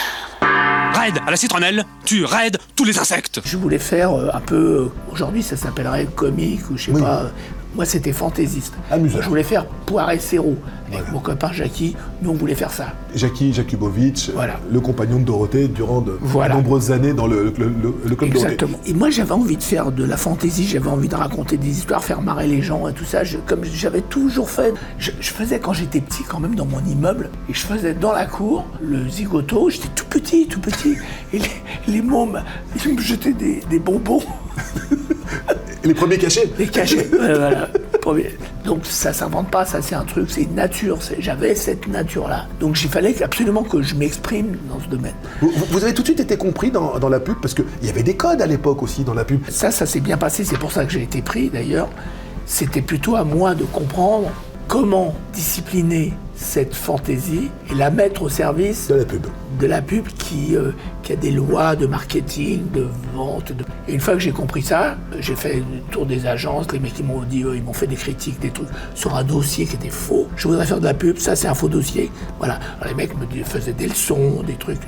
Raid 0.95 1.21
à 1.27 1.31
la 1.31 1.37
citronnelle, 1.37 1.85
tu 2.07 2.25
raides 2.25 2.57
tous 2.77 2.85
les 2.85 2.99
insectes. 2.99 3.43
Je 3.45 3.59
voulais 3.59 3.79
faire 3.79 4.11
euh, 4.13 4.31
un 4.33 4.41
peu. 4.41 4.57
euh, 4.57 5.13
Aujourd'hui, 5.13 5.43
ça 5.43 5.59
s'appellerait 5.59 6.07
comique 6.17 6.63
ou 6.71 6.79
je 6.79 6.87
sais 6.87 6.93
pas. 6.93 7.31
Moi, 7.75 7.85
c'était 7.85 8.13
fantaisiste. 8.13 8.75
Je 8.93 9.29
voulais 9.29 9.45
faire 9.45 9.65
Poire 9.87 10.11
et 10.11 10.19
Sérou. 10.19 10.57
Avec 10.93 11.13
mon 11.13 11.21
copain 11.21 11.53
Jackie, 11.53 11.95
nous, 12.21 12.31
on 12.31 12.35
voulait 12.35 12.57
faire 12.57 12.73
ça. 12.73 12.87
Jackie 13.15 13.53
Jakubowicz, 13.53 14.33
le 14.73 14.81
compagnon 14.81 15.21
de 15.21 15.25
Dorothée 15.25 15.69
durant 15.69 16.01
de 16.01 16.19
Voilà. 16.21 16.57
nombreuses 16.57 16.91
années 16.91 17.13
dans 17.13 17.29
le, 17.29 17.45
le, 17.57 17.69
le- 17.69 17.95
le 18.05 18.17
club 18.17 18.33
Dorothée. 18.33 18.55
Exactement. 18.55 18.79
Et 18.87 18.93
moi, 18.93 19.09
j'avais 19.11 19.31
envie 19.31 19.57
de 19.57 19.63
faire 19.63 19.93
de 19.93 20.03
la 20.03 20.17
fantaisie, 20.17 20.67
j'avais 20.67 20.89
envie 20.89 21.07
de 21.07 21.15
raconter 21.15 21.57
des 21.59 21.69
histoires, 21.71 22.03
faire 22.03 22.23
marrer 22.23 22.49
les 22.49 22.61
gens 22.61 22.89
et 22.89 22.93
tout 22.93 23.05
ça. 23.05 23.23
Je- 23.23 23.39
comme 23.39 23.61
j'avais 23.65 24.01
toujours 24.01 24.51
fait, 24.51 24.75
je, 24.99 25.13
je 25.21 25.31
faisais 25.31 25.61
quand 25.61 25.73
j'étais 25.73 26.01
petit, 26.01 26.25
quand 26.25 26.41
même, 26.41 26.57
dans 26.57 26.67
mon 26.67 26.81
immeuble, 26.85 27.31
et 27.49 27.55
je 27.55 27.61
faisais 27.61 27.95
dans 27.95 28.13
la 28.13 28.27
cour 28.27 28.65
le 28.83 29.09
zigoto. 29.09 29.71
J'étais 29.71 29.89
tout 29.95 30.07
petit, 30.11 30.49
tout 30.49 30.61
petit. 30.61 30.97
Et 31.33 31.39
les, 31.39 31.51
les 31.87 32.03
mômes, 32.03 32.43
ils 32.85 32.95
me 32.97 33.01
jetaient 33.01 33.33
des, 33.33 33.61
des 33.71 33.79
bonbons. 33.79 34.23
les 35.85 35.95
premiers 35.95 36.19
cachets 36.19 36.51
Les 36.59 36.67
cachets, 36.67 37.09
ouais, 37.13 37.55
Premier. 38.01 38.31
Donc 38.65 38.87
ça 38.87 39.13
s'invente 39.13 39.51
pas, 39.51 39.65
ça 39.65 39.83
c'est 39.83 39.95
un 39.95 40.05
truc, 40.05 40.31
c'est 40.31 40.43
une 40.43 40.55
nature. 40.55 40.99
J'avais 41.19 41.55
cette 41.55 41.87
nature-là. 41.87 42.47
Donc 42.59 42.81
il 42.83 42.89
fallait 42.89 43.23
absolument 43.23 43.63
que 43.63 43.83
je 43.83 43.95
m'exprime 43.95 44.57
dans 44.69 44.81
ce 44.81 44.89
domaine. 44.89 45.15
Vous 45.41 45.85
avez 45.85 45.93
tout 45.93 46.03
de 46.03 46.07
suite 46.07 46.21
été 46.21 46.37
compris 46.37 46.71
dans, 46.71 46.99
dans 46.99 47.09
la 47.09 47.21
pub 47.21 47.37
parce 47.41 47.55
qu'il 47.55 47.65
y 47.83 47.89
avait 47.89 48.03
des 48.03 48.17
codes 48.17 48.41
à 48.41 48.47
l'époque 48.47 48.83
aussi 48.83 49.05
dans 49.05 49.15
la 49.15 49.25
pub. 49.25 49.41
Ça, 49.49 49.71
ça 49.71 49.87
s'est 49.87 50.01
bien 50.01 50.17
passé, 50.17 50.45
c'est 50.45 50.59
pour 50.59 50.73
ça 50.73 50.85
que 50.85 50.93
j'ai 50.93 51.03
été 51.03 51.23
pris 51.23 51.51
d'ailleurs. 51.51 51.89
C'était 52.47 52.83
plutôt 52.83 53.17
à 53.17 53.25
moi 53.25 53.55
de 53.55 53.65
comprendre 53.65 54.31
comment 54.67 55.15
discipliner 55.33 56.15
cette 56.41 56.75
fantaisie 56.75 57.51
et 57.71 57.75
la 57.75 57.91
mettre 57.91 58.23
au 58.23 58.29
service 58.31 58.89
de 58.89 58.95
la 58.95 59.05
pub, 59.05 59.27
de 59.61 59.67
la 59.67 59.83
pub 59.83 60.07
qui, 60.09 60.57
euh, 60.57 60.73
qui 61.03 61.13
a 61.13 61.17
des 61.17 61.31
lois 61.31 61.77
de 61.77 61.87
marketing, 61.87 62.63
de 62.73 62.87
vente. 63.15 63.53
de- 63.53 63.65
Et 63.89 63.93
une 63.95 64.01
fois 64.01 64.15
que 64.15 64.21
j'ai 64.21 64.33
compris 64.33 64.63
ça, 64.63 64.97
j'ai 65.21 65.37
fait 65.37 65.57
le 65.57 65.81
tour 65.91 66.07
des 66.07 66.27
agences, 66.27 66.73
les 66.73 66.79
mecs 66.79 66.99
ils 66.99 67.05
m'ont 67.05 67.23
dit, 67.23 67.45
euh, 67.45 67.57
ils 67.57 67.63
m'ont 67.63 67.75
fait 67.75 67.87
des 67.87 67.95
critiques, 67.97 68.41
des 68.41 68.51
trucs 68.51 68.69
sur 68.95 69.15
un 69.15 69.23
dossier 69.23 69.67
qui 69.67 69.75
était 69.77 69.91
faux. 69.91 70.29
Je 70.37 70.49
voudrais 70.49 70.65
faire 70.65 70.81
de 70.81 70.85
la 70.87 70.95
pub, 70.95 71.19
ça 71.19 71.37
c'est 71.37 71.47
un 71.49 71.55
faux 71.55 71.69
dossier. 71.69 72.11
Voilà, 72.39 72.59
Alors, 72.81 72.89
les 72.89 72.95
mecs 72.95 73.13
me 73.19 73.45
faisaient 73.45 73.73
des 73.75 73.87
leçons, 73.89 74.43
des 74.47 74.55
trucs. 74.55 74.81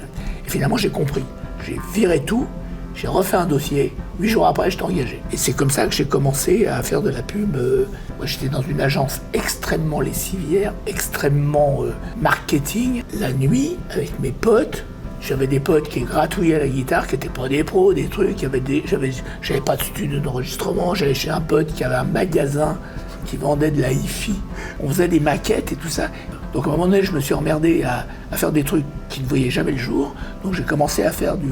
Et 0.46 0.50
finalement 0.50 0.78
j'ai 0.78 0.88
compris. 0.90 1.22
J'ai 1.66 1.78
viré 1.94 2.20
tout, 2.24 2.46
j'ai 2.94 3.08
refait 3.08 3.36
un 3.36 3.46
dossier. 3.46 3.94
Huit 4.20 4.28
jours 4.28 4.46
après, 4.46 4.70
j'étais 4.70 4.82
engagé. 4.82 5.22
Et 5.32 5.36
c'est 5.36 5.52
comme 5.52 5.70
ça 5.70 5.86
que 5.86 5.94
j'ai 5.94 6.04
commencé 6.04 6.66
à 6.66 6.82
faire 6.82 7.02
de 7.02 7.10
la 7.10 7.22
pub. 7.22 7.56
Euh, 7.56 7.86
Moi, 8.18 8.26
j'étais 8.26 8.48
dans 8.48 8.62
une 8.62 8.80
agence 8.80 9.20
extrêmement 9.32 10.00
lessivière, 10.00 10.74
extrêmement 10.86 11.78
euh, 11.82 11.92
marketing. 12.20 13.02
La 13.18 13.32
nuit, 13.32 13.76
avec 13.90 14.18
mes 14.20 14.30
potes, 14.30 14.84
j'avais 15.20 15.46
des 15.46 15.60
potes 15.60 15.88
qui 15.88 16.00
gratouillaient 16.00 16.58
la 16.58 16.68
guitare, 16.68 17.06
qui 17.06 17.14
étaient 17.14 17.28
pas 17.28 17.48
des 17.48 17.64
pros, 17.64 17.94
des 17.94 18.06
trucs. 18.06 18.38
J'avais 18.40 19.60
pas 19.60 19.76
de 19.76 19.82
studio 19.82 20.18
d'enregistrement. 20.20 20.94
J'allais 20.94 21.14
chez 21.14 21.30
un 21.30 21.40
pote 21.40 21.72
qui 21.72 21.84
avait 21.84 21.94
un 21.94 22.04
magasin 22.04 22.76
qui 23.24 23.36
vendait 23.36 23.70
de 23.70 23.80
la 23.80 23.92
hi-fi. 23.92 24.34
On 24.80 24.88
faisait 24.88 25.08
des 25.08 25.20
maquettes 25.20 25.72
et 25.72 25.76
tout 25.76 25.88
ça. 25.88 26.08
Donc 26.52 26.66
à 26.66 26.68
un 26.68 26.72
moment 26.72 26.86
donné, 26.86 27.02
je 27.02 27.12
me 27.12 27.20
suis 27.20 27.34
emmerdé 27.34 27.82
à 27.84 28.04
faire 28.36 28.52
des 28.52 28.64
trucs 28.64 28.84
qui 29.08 29.22
ne 29.22 29.26
voyaient 29.26 29.50
jamais 29.50 29.72
le 29.72 29.78
jour. 29.78 30.14
Donc 30.44 30.54
j'ai 30.54 30.64
commencé 30.64 31.04
à 31.04 31.12
faire 31.12 31.36
du, 31.36 31.48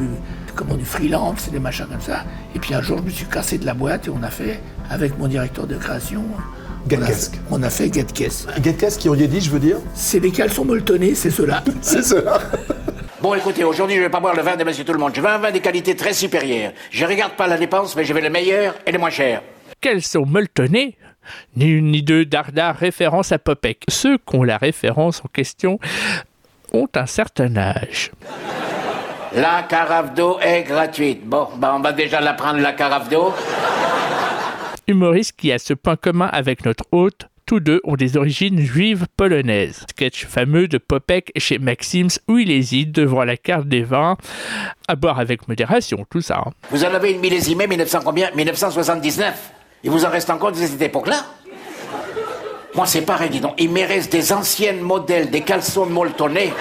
comment, 0.61 0.77
du 0.77 0.85
freelance 0.85 1.49
et 1.49 1.51
des 1.51 1.59
machins 1.59 1.87
comme 1.91 2.01
ça. 2.01 2.25
Et 2.55 2.59
puis 2.59 2.75
un 2.75 2.83
jour, 2.83 2.99
je 2.99 3.05
me 3.05 3.11
suis 3.11 3.25
cassé 3.25 3.57
de 3.57 3.65
la 3.65 3.73
boîte 3.73 4.09
et 4.09 4.11
on 4.11 4.23
a 4.23 4.31
fait, 4.31 4.61
avec 4.91 5.19
mon 5.19 5.27
directeur 5.27 5.67
de 5.67 5.75
création, 5.77 6.23
on 6.23 6.39
a, 6.39 6.89
Gatcasque. 6.89 7.39
on 7.51 7.63
a 7.63 7.71
fait 7.71 7.89
Gatcast. 7.89 8.49
Gatcast 8.61 9.01
qui 9.01 9.09
en 9.09 9.15
dit, 9.15 9.41
je 9.41 9.51
veux 9.51 9.59
dire 9.59 9.79
C'est 9.95 10.21
des 10.21 10.31
caleçons 10.31 10.67
molletonnés, 10.67 11.15
c'est 11.15 11.31
cela. 11.31 11.63
C'est 11.81 12.03
cela. 12.03 12.39
Bon, 13.23 13.35
écoutez, 13.35 13.65
aujourd'hui, 13.65 13.97
je 13.97 14.01
vais 14.01 14.09
pas 14.09 14.19
boire 14.19 14.35
le 14.35 14.41
vin 14.41 14.57
de 14.57 14.65
Monsieur 14.65 14.83
Tout 14.83 14.95
le 14.95 14.99
Monde. 14.99 15.13
Je 15.15 15.21
veux 15.21 15.29
un 15.29 15.37
vin 15.37 15.53
de 15.53 15.59
qualité 15.59 15.95
très 15.95 16.15
supérieure. 16.15 16.73
Je 16.91 17.05
regarde 17.05 17.35
pas 17.35 17.47
la 17.47 17.59
dépense, 17.59 17.95
mais 17.95 18.03
je 18.03 18.15
veux 18.15 18.23
le 18.23 18.31
meilleur 18.31 18.75
et 18.87 18.93
le 18.93 18.99
moins 18.99 19.11
cher. 19.11 19.43
Quels 19.79 20.01
sont 20.01 20.25
molletonnés 20.25 20.97
Ni 21.55 21.67
une 21.67 21.91
ni 21.91 22.03
deux, 22.03 22.25
Dardar, 22.25 22.75
référence 22.75 23.31
à 23.31 23.39
Popek. 23.39 23.85
Ceux 23.89 24.17
qui 24.17 24.37
ont 24.37 24.43
la 24.43 24.57
référence 24.57 25.23
en 25.23 25.29
question 25.29 25.79
ont 26.73 26.89
un 26.95 27.05
certain 27.05 27.55
âge. 27.59 28.11
La 29.35 29.63
carafe 29.63 30.15
d'eau 30.15 30.39
est 30.41 30.65
gratuite. 30.65 31.25
Bon, 31.25 31.49
bah, 31.57 31.73
on 31.77 31.81
va 31.81 31.93
déjà 31.93 32.21
la 32.21 32.33
prendre, 32.35 32.59
la 32.61 32.73
carafe 32.73 33.09
d'eau. 33.09 33.33
Humoriste 34.89 35.35
qui 35.37 35.53
a 35.53 35.59
ce 35.59 35.73
point 35.75 35.97
commun 35.97 36.29
avec 36.33 36.65
notre 36.65 36.85
hôte, 36.91 37.29
tous 37.47 37.61
deux 37.61 37.81
ont 37.85 37.95
des 37.95 38.17
origines 38.17 38.59
juives 38.61 39.07
polonaises. 39.17 39.87
Sketch 39.91 40.27
fameux 40.27 40.67
de 40.67 40.79
Popek 40.79 41.31
chez 41.37 41.59
Maxims 41.59 42.09
où 42.29 42.39
il 42.39 42.51
hésite 42.51 42.91
devant 42.93 43.23
la 43.25 43.37
carte 43.37 43.69
des 43.69 43.83
vins, 43.83 44.17
à 44.89 44.97
boire 44.97 45.21
avec 45.21 45.47
modération, 45.49 46.05
tout 46.11 46.21
ça. 46.21 46.43
hein. 46.47 46.51
Vous 46.71 46.85
en 46.85 46.93
avez 46.93 47.13
une 47.13 47.21
millésimée 47.21 47.67
1900 47.69 48.01
combien? 48.05 48.31
1979. 48.35 49.53
Il 49.85 49.91
vous 49.91 50.05
en 50.05 50.11
reste 50.11 50.31
encore 50.31 50.51
de 50.53 50.57
cette 50.57 50.83
époque-là? 50.83 51.25
Moi, 52.75 52.87
c'est 52.87 53.03
pareil, 53.03 53.31
dis 53.31 53.41
donc. 53.41 53.55
Il 53.59 53.71
me 53.71 53.87
reste 53.87 54.13
des 54.13 54.33
anciennes 54.33 54.81
modèles, 54.81 55.31
des 55.31 55.41
caleçons 55.41 55.87
molletonnés. 55.87 56.53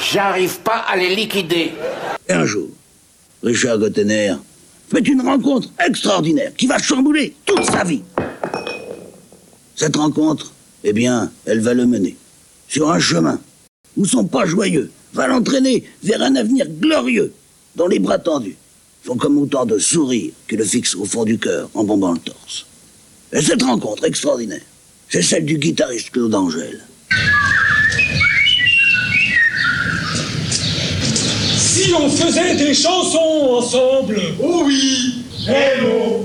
J'arrive 0.00 0.58
pas 0.60 0.84
à 0.88 0.96
les 0.96 1.14
liquider. 1.14 1.72
Et 2.28 2.32
un 2.32 2.44
jour, 2.44 2.68
Richard 3.42 3.78
Gottener 3.78 4.34
fait 4.90 5.06
une 5.06 5.22
rencontre 5.22 5.68
extraordinaire 5.84 6.52
qui 6.56 6.66
va 6.66 6.78
chambouler 6.78 7.34
toute 7.44 7.64
sa 7.64 7.84
vie. 7.84 8.02
Cette 9.76 9.96
rencontre, 9.96 10.52
eh 10.84 10.92
bien, 10.92 11.30
elle 11.46 11.60
va 11.60 11.74
le 11.74 11.86
mener 11.86 12.16
sur 12.68 12.90
un 12.90 13.00
chemin 13.00 13.40
où 13.96 14.04
son 14.04 14.24
pas 14.24 14.46
joyeux 14.46 14.90
va 15.12 15.28
l'entraîner 15.28 15.84
vers 16.02 16.22
un 16.22 16.34
avenir 16.36 16.66
glorieux 16.68 17.32
dont 17.76 17.86
les 17.86 17.98
bras 17.98 18.18
tendus 18.18 18.56
font 19.04 19.16
comme 19.16 19.38
autant 19.38 19.66
de 19.66 19.78
sourires 19.78 20.32
qui 20.48 20.56
le 20.56 20.64
fixent 20.64 20.94
au 20.94 21.04
fond 21.04 21.24
du 21.24 21.38
cœur 21.38 21.68
en 21.74 21.84
bombant 21.84 22.12
le 22.12 22.18
torse. 22.18 22.66
Et 23.32 23.42
cette 23.42 23.62
rencontre 23.62 24.04
extraordinaire, 24.04 24.62
c'est 25.08 25.22
celle 25.22 25.44
du 25.44 25.58
guitariste 25.58 26.10
Claude 26.10 26.34
Angèle. 26.34 26.80
Si 31.58 31.83
on 31.96 32.08
faisait 32.08 32.56
des 32.56 32.74
chansons 32.74 33.58
ensemble, 33.58 34.16
oh 34.42 34.62
oui, 34.66 35.24
hello, 35.46 36.24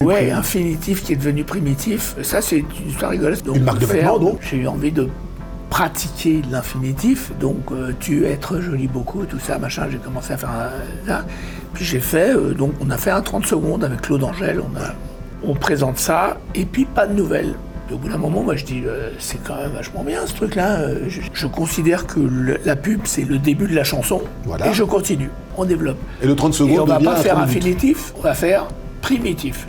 Ouais, 0.00 0.30
infinitif 0.30 1.02
qui 1.02 1.14
est 1.14 1.16
devenu 1.16 1.42
primitif. 1.42 2.14
Ça, 2.22 2.40
c'est 2.40 2.58
une 2.58 2.88
histoire 2.88 3.10
rigolote. 3.10 3.42
Donc, 3.44 3.56
Une 3.56 3.64
marque 3.64 3.80
de 3.80 3.86
vêtements, 3.86 4.18
donc 4.18 4.38
J'ai 4.48 4.58
eu 4.58 4.68
envie 4.68 4.92
de 4.92 5.08
pratiquer 5.68 6.42
l'infinitif. 6.50 7.32
Donc, 7.40 7.72
euh, 7.72 7.92
tu, 7.98 8.24
être, 8.24 8.60
joli, 8.60 8.86
beaucoup, 8.86 9.24
tout 9.24 9.40
ça, 9.40 9.58
machin. 9.58 9.88
J'ai 9.90 9.98
commencé 9.98 10.32
à 10.32 10.36
faire 10.36 10.50
un, 10.50 11.06
ça. 11.08 11.24
Puis 11.74 11.84
j'ai 11.84 12.00
fait, 12.00 12.36
euh, 12.36 12.54
donc, 12.54 12.72
on 12.80 12.88
a 12.90 12.96
fait 12.96 13.10
un 13.10 13.20
30 13.20 13.46
secondes 13.46 13.82
avec 13.82 14.02
Claude 14.02 14.22
Angèle. 14.22 14.60
On, 14.60 14.76
a, 14.78 14.94
on 15.44 15.54
présente 15.54 15.98
ça, 15.98 16.36
et 16.54 16.64
puis 16.64 16.84
pas 16.84 17.06
de 17.06 17.14
nouvelles. 17.14 17.54
Et 17.90 17.94
au 17.94 17.98
bout 17.98 18.08
d'un 18.08 18.18
moment, 18.18 18.42
moi, 18.42 18.56
je 18.56 18.64
dis, 18.64 18.82
euh, 18.84 19.10
c'est 19.18 19.42
quand 19.44 19.54
même 19.56 19.70
vachement 19.70 20.02
bien 20.02 20.26
ce 20.26 20.34
truc-là. 20.34 20.80
Euh, 20.80 21.04
Je, 21.08 21.20
je 21.32 21.46
considère 21.46 22.06
que 22.06 22.18
le- 22.18 22.58
la 22.64 22.74
pub, 22.76 23.02
c'est 23.04 23.22
le 23.22 23.38
début 23.38 23.68
de 23.68 23.74
la 23.76 23.84
chanson. 23.84 24.22
Voilà. 24.44 24.68
Et 24.68 24.74
je 24.74 24.82
continue. 24.82 25.30
On 25.56 25.64
développe. 25.64 25.98
Et 26.22 26.26
le 26.26 26.34
30 26.34 26.52
secondes 26.54 26.72
Et 26.74 26.80
on 26.80 26.84
va 26.86 26.98
pas 26.98 27.16
faire 27.16 27.34
30 27.36 27.48
minutes. 27.48 27.62
infinitif, 27.64 28.12
on 28.18 28.22
va 28.22 28.34
faire 28.34 28.66
primitif. 29.02 29.66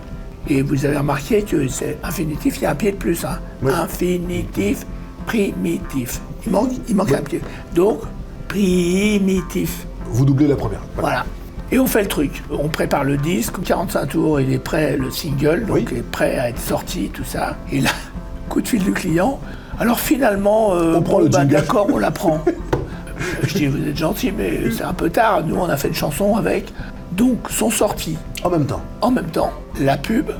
Et 0.50 0.62
vous 0.64 0.86
avez 0.86 0.98
remarqué 0.98 1.44
que 1.44 1.68
c'est 1.68 1.98
infinitif, 2.04 2.58
il 2.58 2.64
y 2.64 2.66
a 2.66 2.72
un 2.72 2.76
pied 2.76 2.92
de 2.92 2.98
plus. 2.98 3.24
Hein. 3.26 3.40
Infinitif, 3.68 4.86
primitif. 5.28 6.22
Il 6.46 6.52
manque, 6.52 6.72
il 6.90 6.96
manque 6.96 7.12
un 7.12 7.22
pied. 7.22 7.42
Donc, 7.76 8.00
primitif. 8.48 9.86
Vous 10.10 10.26
doublez 10.26 10.48
la 10.48 10.56
première. 10.56 10.82
Voilà. 10.96 11.26
Et 11.72 11.80
on 11.80 11.88
fait 11.88 12.02
le 12.02 12.08
truc. 12.08 12.44
On 12.50 12.70
prépare 12.70 13.04
le 13.04 13.18
disque, 13.18 13.62
45 13.62 14.06
tours, 14.08 14.40
il 14.40 14.54
est 14.54 14.60
prêt, 14.60 14.96
le 14.98 15.12
single, 15.12 15.66
donc 15.66 15.90
il 15.92 15.98
est 15.98 16.12
prêt 16.12 16.38
à 16.38 16.50
être 16.50 16.60
sorti, 16.60 17.10
tout 17.14 17.26
ça. 17.26 17.58
Et 17.72 17.82
là, 17.82 17.90
coup 18.50 18.62
de 18.62 18.68
fil 18.68 18.84
du 18.84 18.94
client. 18.94 19.40
Alors 19.80 20.00
finalement, 20.00 20.74
euh, 20.74 20.96
On 20.96 21.02
prend 21.02 21.20
le 21.20 21.28
bah, 21.28 21.46
d'accord, 21.46 21.88
on 21.92 21.98
la 21.98 22.12
prend. 22.12 22.44
Je 23.44 23.54
dis, 23.54 23.66
vous 23.68 23.86
êtes 23.88 23.98
gentil, 23.98 24.32
mais 24.36 24.72
c'est 24.72 24.84
un 24.84 24.94
peu 24.94 25.10
tard. 25.10 25.44
Nous, 25.46 25.56
on 25.56 25.68
a 25.68 25.76
fait 25.78 25.90
une 25.90 25.94
chanson 25.94 26.36
avec. 26.36 26.72
Donc, 27.12 27.50
sont 27.50 27.70
sortis. 27.70 28.18
En 28.44 28.50
même 28.50 28.66
temps. 28.66 28.82
En 29.02 29.12
même 29.12 29.26
temps, 29.26 29.52
la 29.80 29.98
pub 29.98 30.32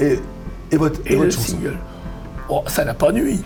Et, 0.00 0.18
et 0.70 0.76
votre, 0.76 1.00
et 1.06 1.12
et 1.12 1.16
votre 1.16 1.26
le 1.26 1.30
chanson 1.30 1.52
single. 1.52 1.78
Oh, 2.48 2.62
ça 2.66 2.84
n'a 2.84 2.94
pas 2.94 3.12
nuit. 3.12 3.42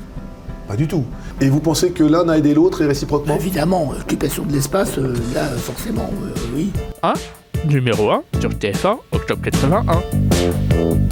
Pas 0.66 0.76
du 0.76 0.88
tout. 0.88 1.04
Et 1.40 1.48
vous 1.48 1.60
pensez 1.60 1.90
que 1.92 2.02
l'un 2.02 2.28
a 2.28 2.38
aidé 2.38 2.54
l'autre 2.54 2.82
et 2.82 2.86
réciproquement 2.86 3.36
Évidemment, 3.36 3.92
occupation 4.00 4.44
de 4.44 4.52
l'espace, 4.52 4.98
euh, 4.98 5.14
là, 5.34 5.44
forcément, 5.44 6.10
euh, 6.24 6.30
oui. 6.54 6.72
1, 7.02 7.14
numéro 7.68 8.10
1 8.10 8.22
sur 8.40 8.50
TF1, 8.50 8.98
octobre 9.12 9.42
81. 9.42 11.05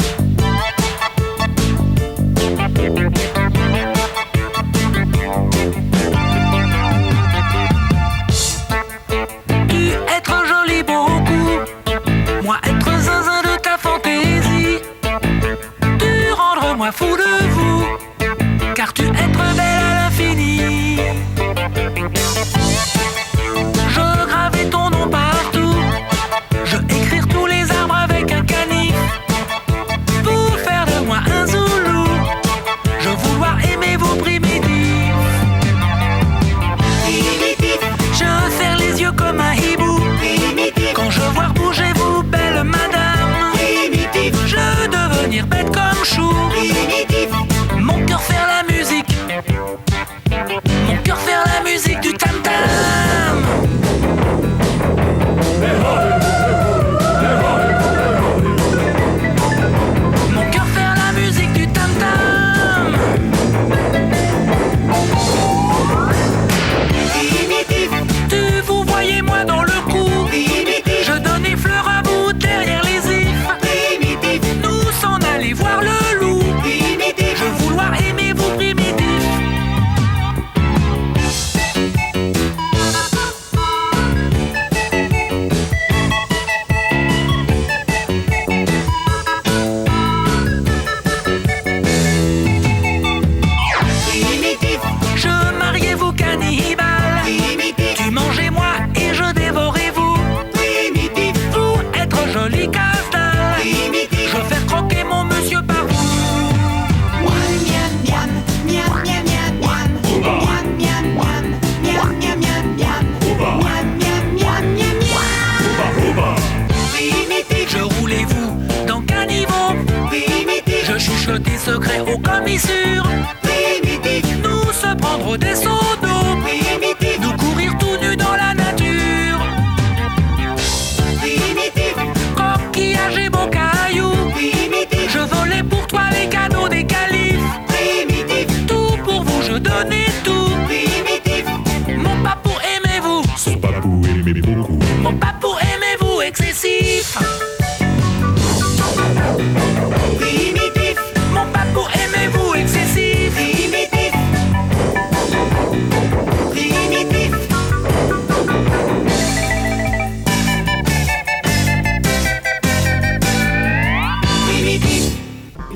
Chuchote 121.64 121.80
des 121.80 121.88
secrets 121.88 122.00
aux 122.00 122.13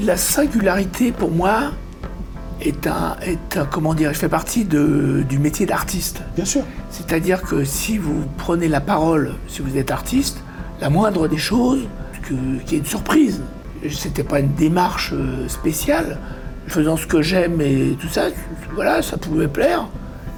La 0.08 0.16
singularité 0.16 1.12
pour 1.12 1.30
moi 1.30 1.64
est 2.62 2.86
un, 2.86 3.14
est 3.20 3.58
un- 3.58 3.66
comment 3.66 3.92
dire, 3.92 4.14
je 4.14 4.18
fais 4.18 4.28
partie 4.30 4.64
de- 4.64 5.22
du 5.28 5.38
métier 5.38 5.66
d'artiste. 5.66 6.22
Bien 6.34 6.46
sûr. 6.46 6.62
C'est-à-dire 6.90 7.42
que 7.42 7.62
si 7.62 7.98
vous 7.98 8.24
prenez 8.38 8.68
la 8.68 8.80
parole, 8.80 9.34
si 9.48 9.60
vous 9.60 9.76
êtes 9.76 9.90
artiste, 9.90 10.38
la 10.80 10.88
moindre 10.88 11.28
des 11.28 11.36
choses, 11.36 11.80
que, 12.22 12.32
qui 12.64 12.76
est 12.76 12.78
une 12.78 12.86
surprise, 12.86 13.42
c'était 13.90 14.22
pas 14.24 14.40
une 14.40 14.54
démarche 14.54 15.12
euh, 15.12 15.46
spéciale, 15.46 16.16
faisant 16.68 16.96
ce 16.96 17.06
que 17.06 17.20
j'aime 17.20 17.60
et 17.60 17.94
tout 18.00 18.08
ça, 18.08 18.28
voilà, 18.74 19.02
ça 19.02 19.18
pouvait 19.18 19.46
plaire. 19.46 19.88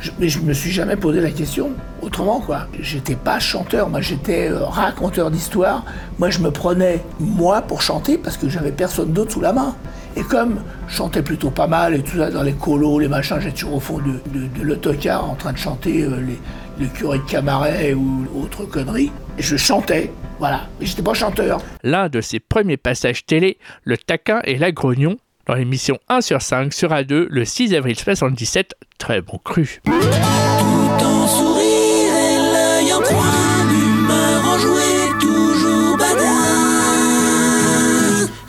Je- 0.01 0.11
mais 0.19 0.29
je 0.29 0.41
me 0.41 0.53
suis 0.53 0.71
jamais 0.71 0.97
posé 0.97 1.21
la 1.21 1.31
question 1.31 1.71
autrement, 2.03 2.41
quoi. 2.41 2.67
J'étais 2.81 3.17
pas 3.17 3.39
chanteur, 3.39 3.89
moi 3.89 4.01
j'étais 4.01 4.49
euh, 4.51 4.65
raconteur 4.65 5.31
d'histoire. 5.31 5.85
Moi 6.19 6.31
je 6.31 6.39
me 6.41 6.51
prenais, 6.51 7.03
moi, 7.19 7.63
pour 7.63 7.83
chanter 7.83 8.17
parce 8.19 8.37
que 8.37 8.49
j'avais 8.49 8.73
personne 8.73 9.13
d'autre 9.13 9.33
sous 9.33 9.41
la 9.41 9.53
main. 9.53 9.75
Et 10.17 10.23
comme 10.23 10.61
je 10.89 10.97
chantais 10.97 11.23
plutôt 11.23 11.51
pas 11.51 11.67
mal 11.69 11.95
et 11.95 12.03
tout 12.03 12.17
ça, 12.17 12.31
dans 12.31 12.43
les 12.43 12.55
colos, 12.55 12.99
les 12.99 13.09
machins, 13.09 13.37
j'étais 13.41 13.55
toujours 13.61 13.75
au 13.77 13.81
fond 13.81 13.99
de, 13.99 14.63
l'autocar 14.63 15.29
en 15.31 15.35
train 15.35 15.53
de 15.53 15.59
chanter 15.59 16.03
euh, 16.03 16.17
les, 16.27 16.39
les 16.85 16.91
curés 16.91 17.19
de 17.19 17.25
Camaret 17.25 17.95
ou 17.95 18.27
autre 18.43 18.65
conneries. 18.65 19.13
Et 19.39 19.43
je 19.43 19.57
chantais, 19.57 20.11
voilà. 20.39 20.63
Mais 20.81 20.87
j'étais 20.87 21.03
pas 21.03 21.15
chanteur. 21.15 21.61
L'un 21.85 22.09
de 22.09 22.21
ses 22.21 22.41
premiers 22.41 22.77
passages 22.79 23.25
télé, 23.27 23.59
le 23.85 23.97
taquin 23.99 24.41
et 24.45 24.57
la 24.57 24.73
grognon, 24.73 25.17
dans 25.46 25.55
l'émission 25.55 25.98
1 26.09 26.20
sur 26.20 26.42
5 26.42 26.72
sur 26.72 26.90
A2 26.90 27.26
le 27.29 27.44
6 27.44 27.74
avril 27.74 27.98
77, 27.98 28.74
très 28.98 29.20
bon 29.20 29.38
cru. 29.38 29.81
Ton 29.85 31.26
sourire 31.26 32.14
et 32.14 32.38
l'œil 32.53 32.92
en 32.92 33.00
coin, 33.00 33.66
l'humeur 33.68 34.44
enjouée, 34.44 35.11
toujours 35.20 35.96
badin. 35.96 36.26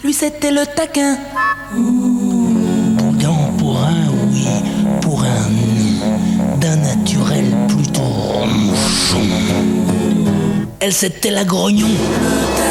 Lui 0.04 0.14
c'était 0.14 0.52
le 0.52 0.66
taquin. 0.76 1.18
Pour 3.58 3.78
un 3.78 4.08
oui, 4.32 4.48
pour 5.02 5.24
un 5.24 5.50
non, 5.50 6.58
d'un 6.60 6.78
naturel 6.78 7.46
plutôt 7.68 8.02
ronchon. 8.02 9.22
Elle 10.80 10.94
c'était 10.94 11.30
la 11.30 11.46
grognon. 11.46 11.88
Le 11.88 12.71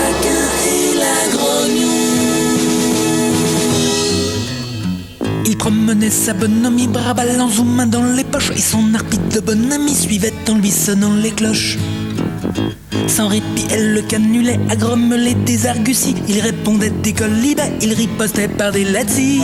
promenait 5.61 6.09
sa 6.09 6.33
bonhomie, 6.33 6.89
bras 6.89 7.13
ballants 7.13 7.51
ou 7.59 7.65
main 7.65 7.85
dans 7.85 8.03
les 8.03 8.25
poches, 8.25 8.51
et 8.57 8.61
son 8.63 8.95
arbitre 8.95 9.29
de 9.29 9.41
bon 9.41 9.71
ami 9.71 9.95
suivait 9.95 10.33
en 10.49 10.55
lui 10.55 10.71
sonnant 10.71 11.13
les 11.13 11.33
cloches. 11.33 11.77
Sans 13.07 13.29
répit, 13.29 13.67
elle 13.71 13.93
le 13.93 14.01
canulait 14.01 14.59
à 14.71 14.77
grommeler 14.77 15.35
des 15.35 15.67
arguties. 15.67 16.15
Il 16.29 16.41
répondait 16.41 16.89
des 16.89 17.13
colibets, 17.13 17.73
il 17.83 17.93
ripostait 17.93 18.49
par 18.49 18.73
des 18.73 18.85
lazzi. 18.85 19.43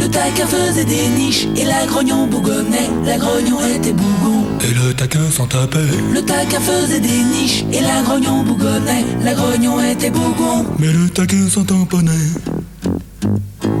Le 0.00 0.06
taquin 0.08 0.46
faisait 0.46 0.86
des 0.86 1.06
niches 1.18 1.46
et 1.54 1.64
la 1.64 1.84
grognon 1.84 2.26
bougonnait. 2.26 2.88
La 3.04 3.18
grognon 3.18 3.58
était 3.74 3.92
bougon. 3.92 4.46
Et 4.62 4.72
le 4.72 4.94
taquin 4.94 5.30
s'en 5.30 5.46
tapait. 5.46 5.80
Le 6.14 6.22
taquin 6.22 6.60
faisait 6.60 7.00
des 7.00 7.22
niches 7.34 7.64
et 7.72 7.80
la 7.80 8.00
grognon 8.02 8.42
bougonnait. 8.42 9.04
La 9.22 9.34
grognon 9.34 9.78
était 9.82 10.10
bougon. 10.10 10.64
Mais 10.78 10.90
le 10.92 11.10
taquin 11.10 11.46
s'en 11.50 11.64
tamponnait. 11.64 12.30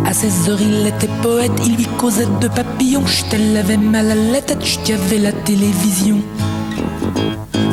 À 0.04 0.12
16 0.12 0.50
heures, 0.50 0.60
il 0.60 0.86
était 0.86 1.08
poète, 1.22 1.52
il 1.64 1.76
lui 1.76 1.86
causait 1.98 2.26
de 2.40 2.48
papillons. 2.48 3.06
Chut, 3.06 3.26
elle 3.32 3.78
mal 3.78 4.10
à 4.10 4.14
la 4.14 4.40
tête, 4.40 4.64
chut, 4.64 4.88
y 4.88 4.92
avait 4.92 5.18
la 5.18 5.32
télévision. 5.32 6.20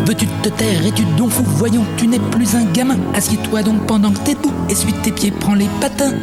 Veux-tu 0.05 0.25
te 0.41 0.49
taire 0.49 0.86
et 0.86 0.91
tu 0.91 1.03
donc 1.17 1.29
fou? 1.29 1.43
Voyons, 1.45 1.86
tu 1.97 2.08
n'es 2.08 2.19
plus 2.19 2.55
un 2.55 2.65
gamin. 2.65 2.97
Assieds-toi 3.13 3.63
donc 3.63 3.86
pendant 3.86 4.12
que 4.12 4.19
t'es 4.19 4.34
debout. 4.34 4.51
Essuie 4.69 4.93
tes 5.03 5.12
pieds, 5.12 5.32
prends 5.32 5.53
les 5.53 5.69
patins. 5.79 6.13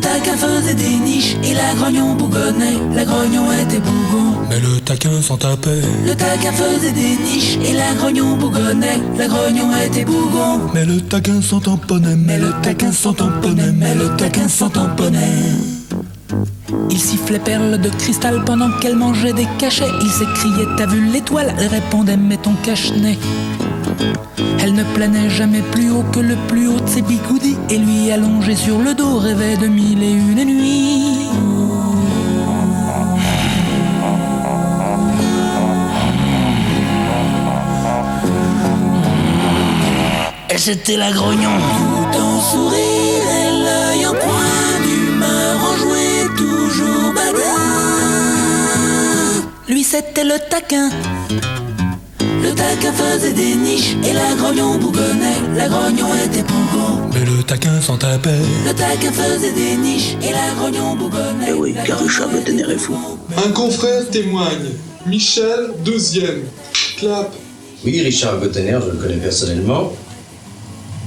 Le 0.00 0.06
taquin 0.06 0.36
faisait 0.38 0.74
des 0.74 0.96
niches 0.96 1.36
et 1.44 1.52
la 1.52 1.74
grognon 1.74 2.14
bougonnait. 2.14 2.78
La 2.94 3.04
grognon 3.04 3.52
était 3.52 3.80
bougon. 3.80 4.46
Mais 4.48 4.58
le 4.58 4.80
taquin 4.80 5.20
s'en 5.20 5.36
tapait. 5.36 5.82
Le 6.06 6.14
taquin 6.14 6.52
faisait 6.52 6.92
des 6.92 7.18
niches 7.22 7.58
et 7.62 7.74
la 7.74 7.92
grognon 7.94 8.34
bougonnait. 8.38 8.98
La 9.18 9.28
grognon 9.28 9.68
était 9.76 10.06
bougon. 10.06 10.70
Mais 10.72 10.86
le 10.86 11.02
taquin 11.02 11.42
s'en 11.42 11.60
tamponnait. 11.60 12.16
Mais 12.16 12.38
le 12.38 12.50
taquin 12.62 12.92
s'en 12.92 13.12
tamponnait. 13.12 13.72
Mais 13.72 13.94
le 13.94 14.16
taquin 14.16 14.48
s'en 14.48 14.70
tamponnait. 14.70 15.18
Il 16.88 16.98
sifflait 16.98 17.38
perles 17.38 17.78
de 17.78 17.90
cristal 17.90 18.42
pendant 18.46 18.70
qu'elle 18.80 18.96
mangeait 18.96 19.34
des 19.34 19.46
cachets. 19.58 19.84
Il 20.00 20.10
s'écriait 20.10 20.66
T'as 20.78 20.86
vu 20.86 21.04
l'étoile? 21.12 21.54
Elle 21.58 21.68
répondait 21.68 22.16
Mets 22.16 22.38
ton 22.38 22.54
cache-nez. 22.64 23.18
Elle 24.62 24.74
ne 24.74 24.84
planait 24.94 25.30
jamais 25.30 25.62
plus 25.62 25.90
haut 25.90 26.04
que 26.12 26.20
le 26.20 26.36
plus 26.48 26.68
haut 26.68 26.80
de 26.80 26.88
ses 26.88 27.02
bigoudis. 27.02 27.56
Et 27.70 27.78
lui, 27.78 28.10
allongé 28.10 28.54
sur 28.54 28.78
le 28.78 28.94
dos, 28.94 29.18
rêvait 29.18 29.56
de 29.56 29.66
mille 29.66 30.02
et 30.02 30.12
une 30.12 30.44
nuits. 30.44 31.28
Elle 40.48 40.58
c'était 40.58 40.96
la 40.96 41.10
grognon. 41.12 41.56
Tout 42.12 42.18
en 42.18 42.40
sourire 42.40 43.24
et 43.42 43.50
l'œil 43.64 44.06
en 44.06 44.12
point 44.12 44.80
d'humeur 44.84 45.56
enjouée, 45.70 46.28
toujours 46.36 47.12
badin. 47.14 47.60
Lui 49.68 49.84
c'était 49.84 50.24
le 50.24 50.38
taquin. 50.50 50.90
Le 52.60 52.76
taquin 52.76 52.92
faisait 52.92 53.32
des 53.32 53.54
niches 53.54 53.96
et 54.04 54.12
la 54.12 54.34
grognon 54.34 54.76
bougonnait. 54.76 55.56
La 55.56 55.66
grognon 55.66 56.08
était 56.14 56.42
bougon. 56.42 57.08
Mais 57.14 57.24
le 57.24 57.42
taquin 57.42 57.80
s'en 57.80 57.96
tapait. 57.96 58.38
Le 58.66 58.74
taquin 58.74 59.10
faisait 59.10 59.52
des 59.52 59.76
niches 59.76 60.16
et 60.22 60.30
la 60.30 60.54
grognon 60.54 60.94
bougonnait. 60.94 61.46
Eh 61.48 61.52
oui, 61.54 61.74
car 61.86 61.98
Richard 61.98 62.28
Betener 62.28 62.70
est 62.70 62.76
fou. 62.76 63.18
Un 63.34 63.50
confrère 63.52 64.08
témoigne. 64.10 64.72
Michel, 65.06 65.70
deuxième. 65.82 66.42
Clap. 66.98 67.32
Oui, 67.82 68.02
Richard 68.02 68.38
Gottener, 68.40 68.78
je 68.84 68.90
le 68.90 68.98
connais 68.98 69.16
personnellement. 69.16 69.92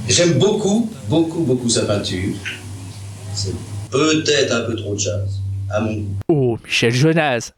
J'aime 0.08 0.32
beaucoup, 0.32 0.90
beaucoup, 1.08 1.42
beaucoup 1.42 1.68
sa 1.68 1.82
peinture. 1.82 2.34
C'est 3.32 3.54
peut-être 3.90 4.52
un 4.52 4.62
peu 4.62 4.74
trop 4.74 4.94
de 4.94 4.98
jazz, 4.98 5.38
à 5.70 5.80
mon 5.80 5.92
goût. 5.92 6.16
Oh, 6.28 6.58
Michel 6.64 6.92
Jonas 6.92 7.52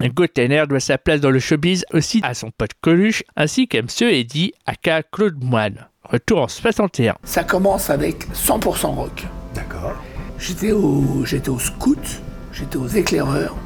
Gottener 0.00 0.64
doit 0.68 0.80
sa 0.80 0.98
place 0.98 1.20
dans 1.20 1.30
le 1.30 1.38
showbiz 1.38 1.84
aussi 1.92 2.20
à 2.22 2.34
son 2.34 2.50
pote 2.50 2.72
Coluche, 2.80 3.22
ainsi 3.36 3.68
qu'à 3.68 3.78
M. 3.78 3.86
Eddy, 4.00 4.52
aka 4.66 5.02
Claude 5.02 5.42
Moine. 5.42 5.86
Retour 6.04 6.42
en 6.42 6.48
61. 6.48 7.14
Ça 7.22 7.44
commence 7.44 7.90
avec 7.90 8.28
100% 8.32 8.86
rock. 8.86 9.24
D'accord. 9.54 9.94
J'étais 10.38 10.72
au, 10.72 11.24
j'étais 11.24 11.48
au 11.48 11.58
scout, 11.58 12.20
j'étais 12.52 12.76
aux 12.76 12.88
éclaireurs, 12.88 13.56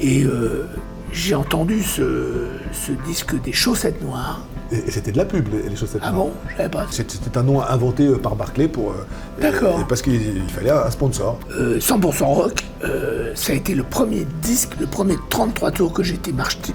et 0.00 0.22
euh, 0.24 0.68
j'ai 1.12 1.34
entendu 1.34 1.82
ce, 1.82 2.46
ce 2.72 2.92
disque 3.06 3.40
des 3.40 3.52
chaussettes 3.52 4.02
noires. 4.02 4.46
Et, 4.70 4.76
et 4.76 4.90
c'était 4.90 5.12
de 5.12 5.16
la 5.16 5.24
pub, 5.24 5.48
les, 5.52 5.68
les 5.70 5.76
chaussettes 5.76 6.02
Ah 6.04 6.10
noires. 6.12 6.26
bon 6.26 6.32
Je 6.50 6.56
savais 6.56 6.68
pas. 6.68 6.86
C'était 6.90 7.38
un 7.38 7.42
nom 7.42 7.62
inventé 7.62 8.06
euh, 8.06 8.18
par 8.18 8.36
Barclay 8.36 8.68
pour. 8.68 8.90
euh, 8.90 8.94
D'accord. 9.40 9.78
et- 9.78 9.82
et 9.82 9.84
Parce 9.88 10.02
qu'il 10.02 10.14
il 10.14 10.50
fallait 10.50 10.70
un 10.70 10.90
sponsor. 10.90 11.38
Euh, 11.58 11.78
100% 11.80 12.24
rock, 12.24 12.64
euh, 12.84 13.32
ça 13.34 13.52
a 13.52 13.56
été 13.56 13.74
le 13.74 13.82
premier 13.82 14.26
disque, 14.42 14.72
le 14.78 14.86
premier 14.86 15.14
33 15.30 15.70
tours 15.70 15.92
que 15.92 16.02
j'ai 16.02 16.14
été 16.14 16.32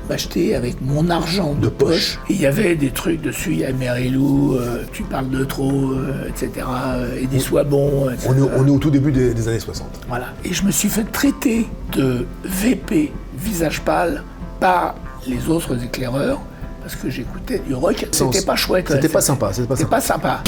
m'acheter 0.10 0.56
avec 0.56 0.82
mon 0.82 1.10
argent 1.10 1.54
de, 1.54 1.68
poche. 1.70 2.20
Et 2.30 2.34
il 2.34 2.42
y 2.42 2.46
avait 2.48 2.76
des 2.76 2.90
trucs 2.90 3.22
dessus, 3.22 3.52
il 3.52 3.60
y 3.60 3.66
a 3.66 3.72
Mary 3.74 4.10
Lou, 4.10 4.56
euh, 4.56 4.84
Tu 4.92 5.04
parles 5.04 5.30
de 5.30 5.44
trop, 5.46 5.94
etc. 6.28 6.66
euh, 6.68 7.22
Eddie 7.22 7.40
soit 7.42 7.64
bon, 7.64 8.10
etc. 8.10 8.28
On 8.30 8.34
est, 8.38 8.50
on 8.58 8.68
est 8.68 8.72
au 8.72 8.80
tout 8.80 8.90
début 8.90 9.12
des, 9.12 9.34
des 9.34 9.48
années 9.48 9.60
60. 9.60 9.88
Voilà. 10.08 10.28
Et 10.44 10.54
je 10.54 10.64
me 10.64 10.72
suis 10.72 10.90
fait 10.90 11.04
traiter 11.12 11.68
de 11.92 12.26
VP 12.44 13.12
visage 13.38 13.82
pâle 13.82 14.24
par 14.60 14.96
les 15.28 15.48
autres 15.50 15.82
éclaireurs 15.84 16.42
parce 16.84 16.96
que 16.96 17.10
j'écoutais 17.10 17.60
du 17.60 17.74
rock. 17.74 18.06
C'était 18.12 18.42
pas 18.42 18.56
chouette. 18.56 18.88
C'était 18.90 19.10
pas 19.10 19.22
sympa, 19.22 19.50
c'était 19.54 19.68
pas 19.68 19.76
C'était 19.76 19.90
pas 19.90 20.02
sympa. 20.02 20.44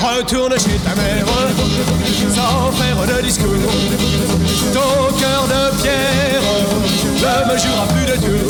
Retourne 0.00 0.52
chez 0.58 0.78
ta 0.84 0.94
mère 0.96 1.24
sans 2.34 2.72
faire 2.72 3.16
de 3.16 3.22
discours. 3.22 3.46
Ton 4.74 5.14
cœur 5.18 5.46
de 5.46 5.82
pierre 5.82 6.42
ne 7.20 7.52
me 7.52 7.58
jurera 7.58 7.86
plus 7.86 8.06
de 8.12 8.16
Dieu. 8.16 8.40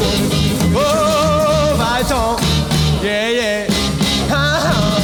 Oh, 0.74 1.76
va-t'en, 1.76 2.36
yeah, 3.02 3.30
yeah. 3.30 3.66
Ah, 4.30 4.60
ah. 4.64 5.00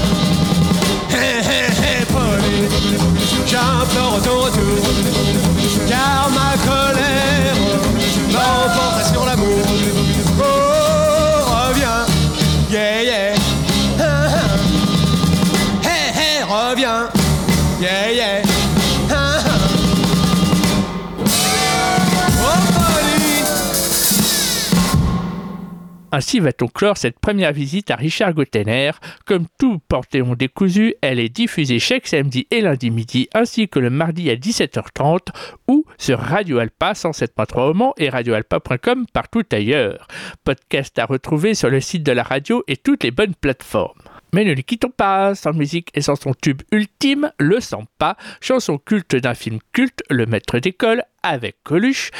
Hé, 1.11 1.41
hé, 1.43 1.61
hé, 1.83 2.07
Pauline, 2.07 2.69
j'implore 3.47 4.23
ton 4.23 4.41
retour. 4.41 5.08
Ainsi 26.11 26.41
va-t-on 26.41 26.69
clore 26.69 26.97
cette 26.97 27.19
première 27.19 27.53
visite 27.53 27.91
à 27.91 27.97
Richard 27.97 28.33
Gottener. 28.33 28.93
Comme 29.27 29.47
tout 29.59 29.79
Panthéon 29.89 30.35
décousu, 30.35 30.95
elle 31.03 31.19
est 31.19 31.29
diffusée 31.29 31.79
chaque 31.79 32.07
samedi 32.07 32.47
et 32.51 32.63
lundi 32.63 32.91
midi, 32.91 33.29
ainsi 33.35 33.69
que 33.69 33.79
le 33.79 33.91
mardi 33.91 34.31
à 34.31 34.37
17h30, 34.37 35.29
ou 35.69 35.85
sur 35.99 36.19
Radio 36.19 36.59
Alpa 36.59 36.93
107.3 36.93 37.71
au 37.71 37.75
Mans 37.75 37.95
et 37.99 38.09
radioalpa.com 38.09 39.07
partout 39.13 39.45
ailleurs. 39.53 40.09
Podcast 40.45 40.99
à 40.99 41.05
retrouver 41.05 41.55
sur 41.55 41.69
le 41.69 41.81
site 41.81 42.05
de 42.05 42.13
la 42.13 42.23
radio 42.23 42.65
et 42.69 42.77
toutes 42.77 43.05
les 43.05 43.11
bonnes 43.11 43.35
plateformes. 43.35 44.01
Mais 44.33 44.45
ne 44.45 44.53
les 44.53 44.63
quittons 44.63 44.91
pas, 44.91 45.35
sans 45.35 45.53
musique 45.53 45.91
et 45.95 46.01
sans 46.01 46.17
son 46.17 46.35
tube 46.35 46.63
ultime, 46.73 47.33
Le 47.39 47.61
Sens 47.61 47.85
pas, 47.99 48.17
chanson 48.41 48.79
culte 48.79 49.17
d'un 49.17 49.35
film 49.35 49.59
culte, 49.73 50.03
Le 50.11 50.27
Maître 50.27 50.59
d'école, 50.59 51.03
avec 51.23 51.57
Coluche, 51.65 52.11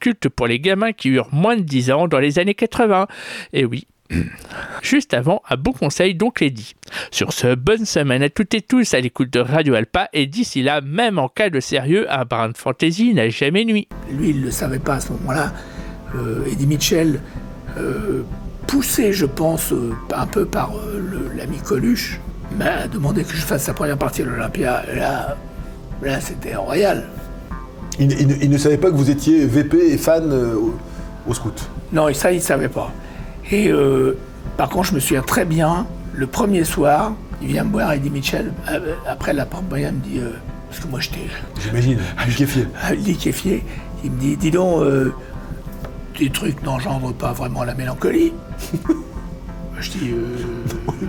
culte 0.00 0.28
pour 0.28 0.46
les 0.46 0.60
gamins 0.60 0.92
qui 0.92 1.10
eurent 1.10 1.32
moins 1.32 1.56
de 1.56 1.62
10 1.62 1.90
ans 1.90 2.08
dans 2.08 2.18
les 2.18 2.38
années 2.38 2.54
80. 2.54 3.06
Et 3.52 3.64
oui, 3.64 3.86
juste 4.82 5.14
avant, 5.14 5.42
un 5.48 5.56
bon 5.56 5.72
conseil 5.72 6.14
donc 6.14 6.40
Lady. 6.40 6.74
Sur 7.10 7.32
ce, 7.32 7.54
bonne 7.54 7.84
semaine 7.84 8.22
à 8.22 8.28
toutes 8.28 8.54
et 8.54 8.60
tous 8.60 8.94
à 8.94 9.00
l'écoute 9.00 9.32
de 9.32 9.40
Radio 9.40 9.74
Alpa, 9.74 10.08
et 10.12 10.26
d'ici 10.26 10.62
là, 10.62 10.80
même 10.80 11.18
en 11.18 11.28
cas 11.28 11.50
de 11.50 11.60
sérieux, 11.60 12.10
un 12.12 12.24
brin 12.24 12.48
de 12.48 12.56
fantaisie 12.56 13.14
n'a 13.14 13.28
jamais 13.28 13.64
nuit. 13.64 13.88
Lui, 14.10 14.30
il 14.30 14.40
ne 14.40 14.46
le 14.46 14.50
savait 14.50 14.78
pas 14.78 14.94
à 14.94 15.00
ce 15.00 15.12
moment-là. 15.12 15.52
Euh, 16.14 16.44
Eddie 16.50 16.66
Mitchell, 16.66 17.20
euh, 17.76 18.22
poussé, 18.66 19.12
je 19.12 19.26
pense, 19.26 19.72
euh, 19.72 19.92
un 20.14 20.26
peu 20.26 20.44
par 20.44 20.72
euh, 20.76 21.00
l'ami 21.36 21.58
Coluche, 21.58 22.20
m'a 22.58 22.86
demandé 22.88 23.24
que 23.24 23.34
je 23.34 23.42
fasse 23.42 23.64
sa 23.64 23.74
première 23.74 23.98
partie 23.98 24.22
à 24.22 24.24
l'Olympia. 24.26 24.82
Et 24.92 24.96
Là, 24.98 25.36
là 26.02 26.20
c'était 26.20 26.54
royal. 26.56 27.04
Il, 27.98 28.10
il 28.20 28.26
ne- 28.26 28.34
il 28.42 28.50
ne 28.50 28.58
savait 28.58 28.76
pas 28.78 28.90
que 28.90 28.96
vous 28.96 29.10
étiez 29.10 29.46
VP 29.46 29.92
et 29.92 29.98
fan 29.98 30.30
euh, 30.32 30.54
au, 30.56 30.74
au 31.28 31.34
scout. 31.34 31.68
Non, 31.92 32.08
et 32.08 32.14
ça, 32.14 32.32
il 32.32 32.36
ne 32.36 32.42
savait 32.42 32.68
pas. 32.68 32.90
Et 33.50 33.70
euh, 33.70 34.16
par 34.56 34.68
contre, 34.68 34.88
je 34.88 34.94
me 34.94 35.00
souviens 35.00 35.22
très 35.22 35.44
bien, 35.44 35.86
le 36.14 36.26
premier 36.26 36.64
soir, 36.64 37.12
il 37.42 37.48
vient 37.48 37.64
me 37.64 37.72
voir, 37.72 37.92
Eddie 37.92 38.10
Mitchell, 38.10 38.52
euh, 38.70 38.94
après 39.08 39.32
la 39.32 39.44
porte 39.46 39.64
il 39.76 39.84
me 39.84 39.90
dit, 40.02 40.20
parce 40.68 40.80
que 40.82 40.88
moi 40.88 41.00
j'étais 41.00 41.26
J'imagine, 41.62 41.98
liquéfié. 42.26 42.66
liquéfié, 42.96 43.64
il 44.04 44.10
me 44.12 44.18
dit, 44.20 44.36
dis 44.36 44.50
donc, 44.50 44.82
tes 46.14 46.30
trucs 46.30 46.62
n'engendrent 46.62 47.12
pas 47.12 47.32
vraiment 47.32 47.64
la 47.64 47.74
mélancolie. 47.74 48.32
je 49.80 49.90
dis, 49.90 50.10
euh, 50.12 50.36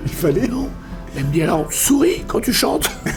il 0.05 0.11
fallait. 0.11 0.47
Non. 0.47 0.69
Il 1.15 1.25
me 1.25 1.31
dit, 1.31 1.41
alors, 1.43 1.71
souris 1.71 2.23
quand 2.27 2.41
tu 2.41 2.51
chantes. 2.51 2.89